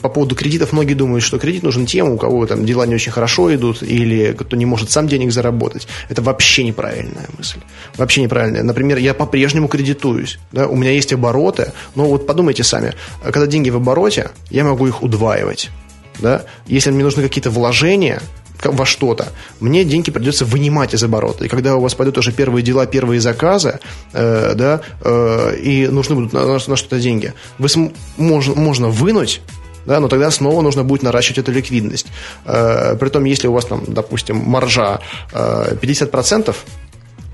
[0.00, 3.12] по поводу кредитов, многие думают, что кредит нужен тем, у кого там дела не очень
[3.12, 5.86] хорошо идут, или кто не может сам денег заработать.
[6.08, 7.58] Это вообще неправильная мысль.
[7.96, 8.62] Вообще неправильная.
[8.62, 10.38] Например, я по-прежнему кредитуюсь.
[10.52, 10.66] Да?
[10.68, 15.02] У меня есть обороты, но вот подумайте сами, когда деньги в обороте, я могу их
[15.02, 15.70] удваивать.
[16.18, 16.44] Да?
[16.66, 18.20] Если мне нужны какие-то вложения,
[18.64, 19.28] во что-то,
[19.60, 21.44] мне деньги придется вынимать из оборота.
[21.44, 23.78] И когда у вас пойдут уже первые дела, первые заказы,
[24.12, 29.40] э, да, э, и нужны будут на, на, что-то деньги, вы см- можно, можно вынуть
[29.86, 32.08] да, но тогда снова нужно будет наращивать эту ликвидность.
[32.44, 35.00] Э, притом, если у вас там, допустим, маржа
[35.32, 36.54] э, 50%,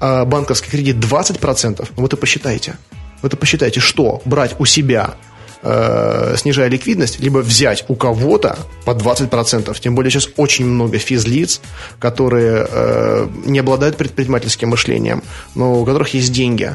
[0.01, 2.77] а банковский кредит 20%, ну, вы это посчитайте.
[3.23, 5.15] Вы это посчитайте, что брать у себя–
[5.65, 9.77] э, снижая ликвидность, либо взять у кого-то по 20%.
[9.81, 11.61] Тем более сейчас очень много физлиц,
[11.99, 15.23] которые э, не обладают предпринимательским мышлением,
[15.55, 16.75] но у которых есть деньги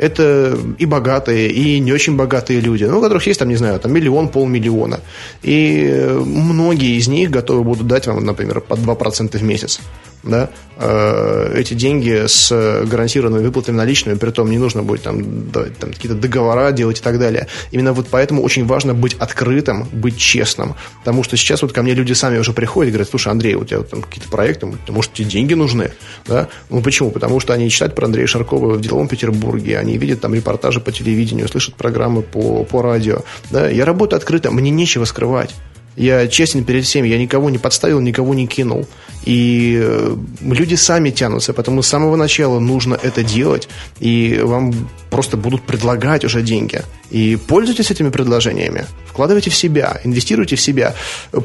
[0.00, 3.78] это и богатые, и не очень богатые люди, ну, у которых есть, там, не знаю,
[3.78, 5.00] там миллион, полмиллиона.
[5.42, 9.78] И многие из них готовы будут дать вам, например, по 2% в месяц
[10.22, 12.50] да, э, эти деньги с
[12.86, 17.02] гарантированными выплатами наличными, при том не нужно будет там, да, там какие-то договора делать и
[17.02, 17.46] так далее.
[17.70, 20.74] Именно вот поэтому очень важно быть открытым, быть честным.
[20.98, 23.64] Потому что сейчас вот ко мне люди сами уже приходят и говорят, слушай, Андрей, у
[23.64, 25.92] тебя там какие-то проекты, может, тебе деньги нужны?
[26.26, 26.48] Да?
[26.68, 27.10] Ну, почему?
[27.10, 30.92] Потому что они читают про Андрея Шаркова в деловом Петербурге, они видят там репортажи по
[30.92, 33.22] телевидению, слышат программы по, по радио.
[33.50, 33.68] Да?
[33.68, 35.54] Я работаю открыто, мне нечего скрывать.
[35.96, 38.86] Я честен перед всеми, я никого не подставил, никого не кинул.
[39.24, 43.68] И э, люди сами тянутся, потому с самого начала нужно это делать,
[43.98, 44.72] и вам
[45.10, 46.82] просто будут предлагать уже деньги.
[47.10, 50.94] И пользуйтесь этими предложениями, вкладывайте в себя, инвестируйте в себя.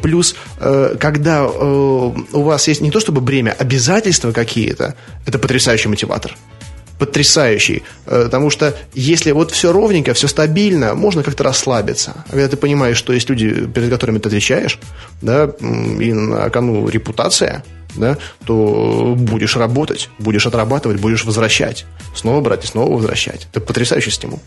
[0.01, 5.89] Плюс, э, когда э, у вас есть не то чтобы бремя, обязательства какие-то, это потрясающий
[5.89, 6.37] мотиватор
[6.99, 7.83] потрясающий.
[8.05, 12.23] Э, потому что если вот все ровненько, все стабильно, можно как-то расслабиться.
[12.27, 14.79] А когда ты понимаешь, что есть люди, перед которыми ты отвечаешь,
[15.21, 17.63] да, и на кону репутация,
[17.95, 21.85] да, то будешь работать, будешь отрабатывать, будешь возвращать.
[22.15, 23.47] Снова брать и снова возвращать.
[23.51, 24.39] Это потрясающий стимул.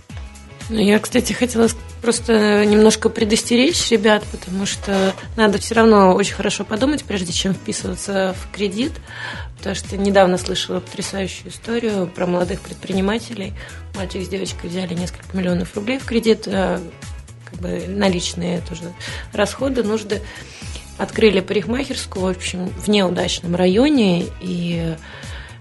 [0.70, 1.68] Ну, я, кстати, хотела
[2.02, 8.34] просто немножко предостеречь ребят, потому что надо все равно очень хорошо подумать, прежде чем вписываться
[8.38, 8.92] в кредит,
[9.58, 13.52] потому что недавно слышала потрясающую историю про молодых предпринимателей.
[13.94, 16.80] Мальчик с девочкой взяли несколько миллионов рублей в кредит, а
[17.44, 18.94] как бы наличные тоже
[19.32, 20.22] расходы, нужды.
[20.96, 24.96] Открыли парикмахерскую, в общем, в неудачном районе, и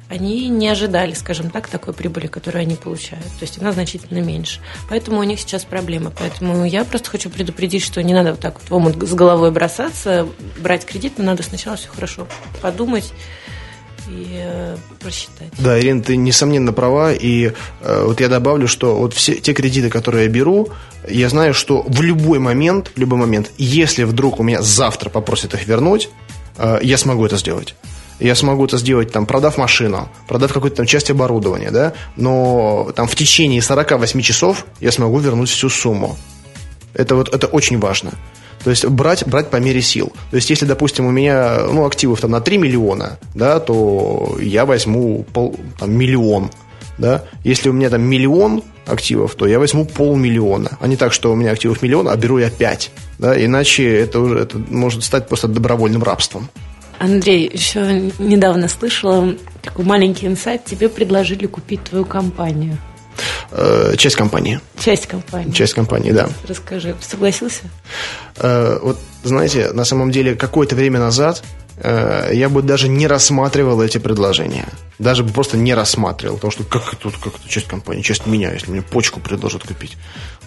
[0.09, 3.25] они не ожидали, скажем так, такой прибыли, которую они получают.
[3.25, 4.61] То есть она значительно меньше.
[4.89, 6.11] Поэтому у них сейчас проблемы.
[6.17, 10.27] Поэтому я просто хочу предупредить, что не надо вот так вот с головой бросаться,
[10.59, 12.27] брать кредит, но надо сначала все хорошо
[12.61, 13.11] подумать
[14.09, 15.49] э, просчитать.
[15.57, 17.13] Да, Ирина, ты несомненно права.
[17.13, 17.51] И
[17.81, 20.69] э, вот я добавлю, что вот все те кредиты, которые я беру,
[21.07, 25.53] я знаю, что в любой момент, в любой момент, если вдруг у меня завтра попросят
[25.53, 26.09] их вернуть,
[26.57, 27.75] э, я смогу это сделать
[28.19, 33.07] я смогу это сделать, там, продав машину, продав какую-то там часть оборудования, да, но там
[33.07, 36.17] в течение 48 часов я смогу вернуть всю сумму.
[36.93, 38.13] Это вот, это очень важно.
[38.67, 40.11] То есть брать, брать по мере сил.
[40.29, 44.65] То есть, если, допустим, у меня ну, активов там на 3 миллиона, да, то я
[44.65, 46.51] возьму пол, там, миллион.
[46.97, 47.23] Да?
[47.45, 50.77] Если у меня там миллион активов, то я возьму полмиллиона.
[50.81, 52.91] А не так, что у меня активов миллион, а беру я 5.
[53.19, 53.41] Да?
[53.41, 56.49] Иначе это, уже, это может стать просто добровольным рабством.
[56.99, 60.65] Андрей, еще недавно слышала такой маленький инсайт.
[60.65, 62.77] Тебе предложили купить твою компанию.
[63.51, 64.59] Э, часть компании.
[64.79, 65.51] Часть компании.
[65.51, 66.29] Часть компании, да.
[66.47, 67.63] Расскажи, согласился?
[68.37, 71.43] Э, вот, знаете, на самом деле, какое-то время назад
[71.79, 74.67] Э, я бы даже не рассматривал эти предложения.
[74.97, 76.35] Даже бы просто не рассматривал.
[76.35, 79.95] Потому что как тут как это часть компании, часть меня, если мне почку предложат купить.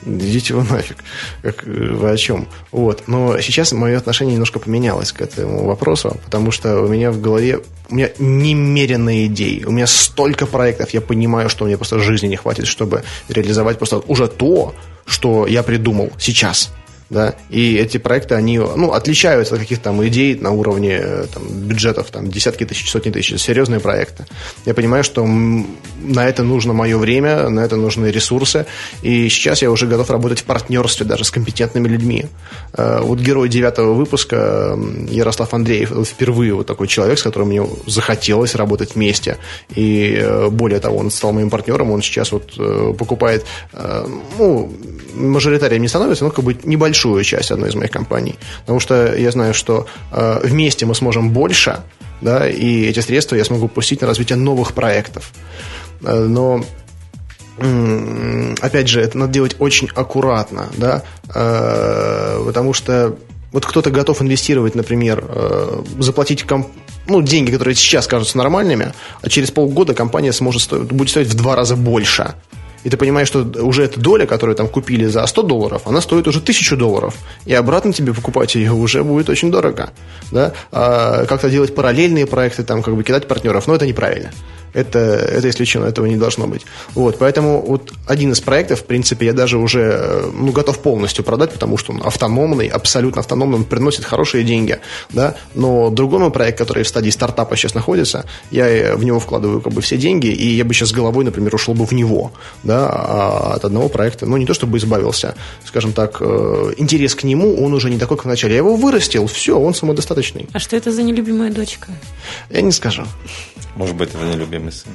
[0.04, 0.98] Идите вы нафиг.
[1.42, 2.48] Как, вы о чем?
[2.72, 3.04] Вот.
[3.06, 7.60] Но сейчас мое отношение немножко поменялось к этому вопросу, потому что у меня в голове
[7.90, 9.64] у меня немеренные идеи.
[9.64, 13.98] У меня столько проектов, я понимаю, что мне просто жизни не хватит, чтобы реализовать просто
[14.06, 14.74] уже то,
[15.06, 16.72] что я придумал сейчас
[17.10, 21.42] да, и эти проекты, они, ну, отличаются от каких-то там идей на уровне э, там,
[21.44, 24.26] бюджетов, там, десятки тысяч, сотни тысяч, серьезные проекты.
[24.64, 28.66] Я понимаю, что на это нужно мое время, на это нужны ресурсы,
[29.02, 32.26] и сейчас я уже готов работать в партнерстве даже с компетентными людьми.
[32.74, 38.54] Э, вот герой девятого выпуска Ярослав Андреев, впервые вот такой человек, с которым мне захотелось
[38.54, 39.38] работать вместе,
[39.74, 42.52] и э, более того, он стал моим партнером, он сейчас вот
[42.96, 43.44] покупает,
[44.38, 44.72] ну,
[45.14, 48.38] мажоритарием не становится, но как бы небольшой большую часть одной из моих компаний.
[48.60, 51.80] Потому что я знаю, что э, вместе мы сможем больше,
[52.20, 55.32] да, и эти средства я смогу пустить на развитие новых проектов.
[56.02, 56.62] Э, но
[58.62, 61.02] опять же, это надо делать очень аккуратно, да,
[61.34, 63.16] э, потому что
[63.52, 66.68] вот кто-то готов инвестировать, например, э, заплатить комп...
[67.06, 68.92] ну, деньги, которые сейчас кажутся нормальными,
[69.22, 72.34] а через полгода компания сможет стоить, будет стоить в два раза больше
[72.84, 76.26] и ты понимаешь, что уже эта доля, которую там купили за 100 долларов, она стоит
[76.28, 77.14] уже 1000 долларов,
[77.46, 79.90] и обратно тебе покупать ее уже будет очень дорого,
[80.30, 84.30] да, а как-то делать параллельные проекты, там, как бы кидать партнеров, но это неправильно
[84.72, 86.62] это, это исключено, этого не должно быть.
[86.94, 91.24] Вот, поэтому вот один из проектов, в принципе, я даже уже э, ну, готов полностью
[91.24, 94.78] продать, потому что он автономный, абсолютно автономный, он приносит хорошие деньги,
[95.10, 99.60] да, но другой мой проект, который в стадии стартапа сейчас находится, я в него вкладываю
[99.60, 102.88] как бы все деньги, и я бы сейчас головой, например, ушел бы в него, да,
[102.88, 107.62] а от одного проекта, ну, не то чтобы избавился, скажем так, э, интерес к нему,
[107.62, 108.54] он уже не такой, как в начале.
[108.54, 110.48] Я его вырастил, все, он самодостаточный.
[110.52, 111.88] А что это за нелюбимая дочка?
[112.50, 113.04] Я не скажу.
[113.76, 114.92] Может быть, это нелюбимый сын.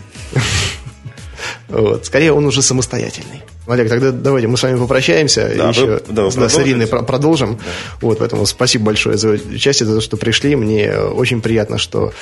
[1.68, 2.05] Вот.
[2.05, 3.41] Скорее, он уже самостоятельный.
[3.68, 5.51] Олег, тогда давайте мы с вами попрощаемся.
[5.57, 7.55] Да, еще вы, да, да, с Ириной продолжим.
[7.55, 7.63] Да.
[8.01, 10.55] Вот, поэтому спасибо большое за участие, за то, что пришли.
[10.55, 12.13] Мне очень приятно, что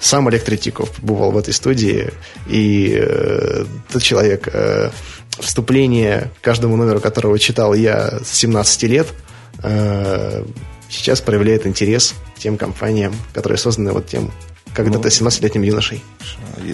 [0.00, 2.10] сам Олег Третьяков побывал в этой студии.
[2.48, 4.90] И э, тот человек, э,
[5.38, 9.06] вступление каждому номеру которого читал я с 17 лет,
[9.62, 10.44] э,
[10.90, 14.32] сейчас проявляет интерес к тем компаниям, которые созданы вот тем
[14.74, 16.02] когда-то ну, 17-летним юношей.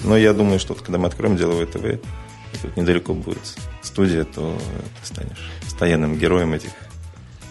[0.04, 3.40] Но я думаю, что когда мы откроем деловой ТВ, и тут недалеко будет
[3.82, 4.58] студия, то
[5.00, 6.70] ты станешь постоянным героем этих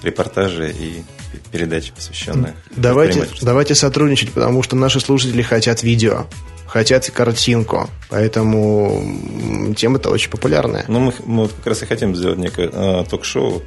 [0.04, 1.04] репортажей и
[1.52, 6.28] передач, посвященных давайте, давайте сотрудничать, потому что наши слушатели хотят видео,
[6.68, 10.86] хотят картинку, поэтому тема-то очень популярная.
[10.88, 13.64] Ну, мы, мы как раз и хотим сделать некое э, ток-шоу,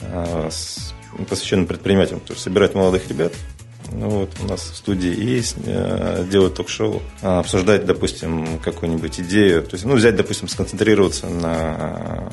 [0.00, 0.50] э,
[1.28, 3.32] посвященное предпринимателям, то есть собирать молодых ребят,
[3.92, 9.62] ну, вот у нас в студии есть, э, делать ток-шоу, а, обсуждать, допустим, какую-нибудь идею.
[9.62, 12.30] То есть, ну, взять, допустим, сконцентрироваться на,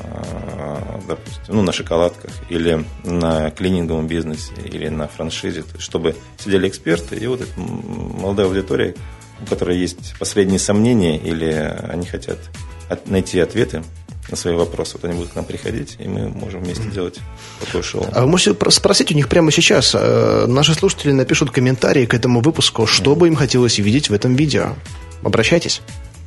[1.08, 7.28] допустим, ну, на шоколадках или на клининговом бизнесе или на франшизе, чтобы сидели эксперты и
[7.28, 8.96] вот эта молодая аудитория,
[9.42, 11.46] у которой есть последние сомнения или
[11.90, 12.40] они хотят
[13.06, 13.84] найти ответы
[14.30, 14.94] на свои вопросы.
[14.94, 17.20] Вот они будут к нам приходить, и мы можем вместе делать
[17.60, 18.06] такое шоу.
[18.12, 19.94] А вы можете спросить у них прямо сейчас.
[19.96, 24.36] Э, наши слушатели напишут комментарии к этому выпуску, что бы им хотелось видеть в этом
[24.36, 24.76] видео.
[25.24, 25.82] Обращайтесь.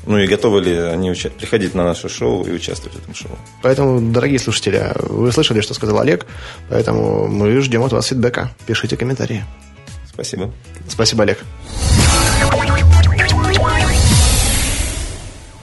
[0.06, 3.38] Ну и готовы ли они уча- приходить на наше шоу и участвовать в этом шоу.
[3.62, 6.26] Поэтому, дорогие слушатели, вы слышали, что сказал Олег,
[6.68, 8.54] поэтому мы ждем от вас фидбэка.
[8.66, 9.44] Пишите комментарии.
[10.12, 10.52] Спасибо.
[10.88, 11.38] Спасибо, Олег.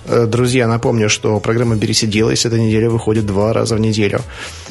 [0.05, 4.21] Друзья, напомню, что программа «Берись и делай» с этой недели выходит два раза в неделю.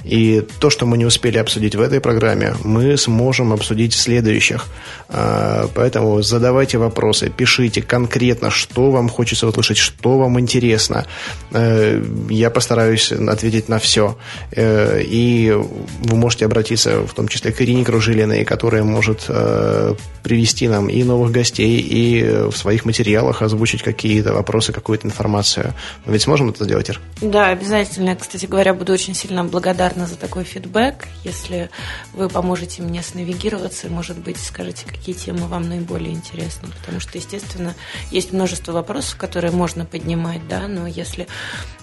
[0.05, 4.67] И то, что мы не успели обсудить в этой программе, мы сможем обсудить в следующих.
[5.09, 11.05] Э, Поэтому задавайте вопросы, пишите конкретно, что вам хочется услышать, что вам интересно.
[11.53, 14.17] Э, Я постараюсь ответить на все.
[14.53, 20.69] Э, И вы можете обратиться, в том числе к Ирине Кружилиной, которая может э, привести
[20.69, 25.75] нам и новых гостей, и в своих материалах озвучить какие-то вопросы, какую-то информацию.
[26.07, 27.01] Мы ведь сможем это сделать, Ир?
[27.21, 28.17] Да, обязательно.
[28.17, 31.09] Кстати говоря, буду очень сильно благодарна за такой фидбэк.
[31.25, 31.71] Если
[32.13, 36.69] вы поможете мне снавигироваться, может быть, скажете, какие темы вам наиболее интересны.
[36.81, 37.75] Потому что, естественно,
[38.11, 41.27] есть множество вопросов, которые можно поднимать, да, но если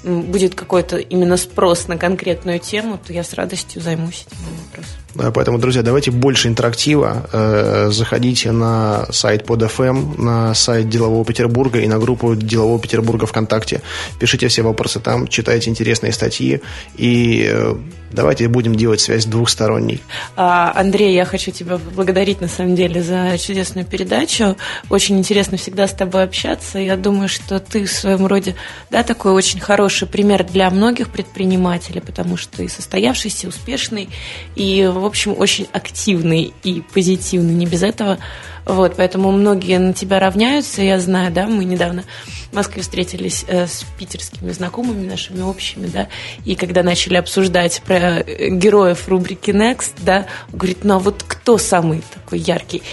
[0.04, 4.96] будет какой-то именно спрос на конкретную тему, то я с радостью займусь этим вопросом.
[5.16, 7.28] Поэтому, друзья, давайте больше интерактива.
[7.32, 13.26] Э, Заходите на сайт под FM, на сайт Делового Петербурга и на группу Делового Петербурга
[13.26, 13.82] ВКонтакте.
[14.20, 16.62] Пишите все вопросы там, читайте интересные статьи
[16.98, 17.76] и э,
[18.12, 20.02] давайте будем делать связь двухсторонней.
[20.36, 24.56] А, Андрей, я хочу тебя поблагодарить на самом деле за чудесную передачу.
[24.90, 26.80] Очень интересно всегда с тобой общаться.
[26.80, 28.56] Я думаю, что ты в своем роде
[28.90, 34.10] да, такой очень хороший пример для многих предпринимателей, потому что ты состоявшийся, успешный
[34.56, 37.54] и, в общем, очень активный и позитивный.
[37.54, 38.20] Не без этого.
[38.66, 40.82] Вот, поэтому многие на тебя равняются.
[40.82, 42.04] Я знаю, да, мы недавно
[42.52, 46.08] в Москве встретились э, с питерскими знакомыми нашими общими, да,
[46.46, 51.58] и когда начали обсуждать про э, героев рубрики Next, да, говорит, ну а вот кто
[51.58, 52.84] самый такой яркий?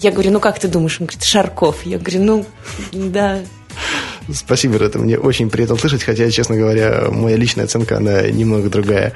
[0.00, 1.00] Я говорю, ну как ты думаешь?
[1.00, 1.86] Он говорит, Шарков.
[1.86, 2.46] Я говорю, ну,
[2.92, 3.40] да,
[4.32, 9.12] Спасибо, это мне очень приятно слышать, хотя, честно говоря, моя личная оценка, она немного другая.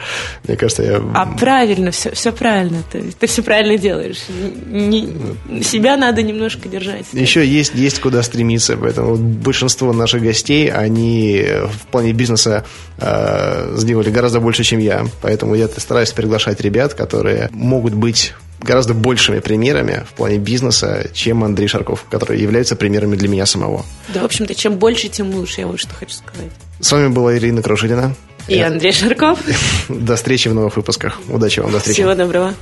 [0.46, 1.02] Мне кажется, я...
[1.14, 2.82] А правильно, все, все правильно.
[2.90, 4.18] Ты, ты все правильно делаешь.
[4.66, 7.06] Не- себя надо немножко держать.
[7.12, 11.46] Еще есть, есть куда стремиться, поэтому большинство наших гостей, они
[11.82, 12.64] в плане бизнеса
[12.98, 15.06] э, сделали гораздо больше, чем я.
[15.22, 21.44] Поэтому я стараюсь приглашать ребят, которые могут быть гораздо большими примерами в плане бизнеса, чем
[21.44, 23.84] Андрей Шарков, который является примерами для меня самого.
[24.14, 26.50] Да, в общем-то, чем больше, тем лучше, я вот что хочу сказать.
[26.80, 28.14] С вами была Ирина Кружилина.
[28.48, 29.40] И Андрей Шарков.
[29.88, 31.20] До встречи в новых выпусках.
[31.28, 32.00] Удачи вам, до встречи.
[32.00, 32.54] Всего доброго.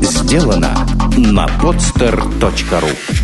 [0.00, 0.74] Сделано
[1.16, 3.23] на podster.ru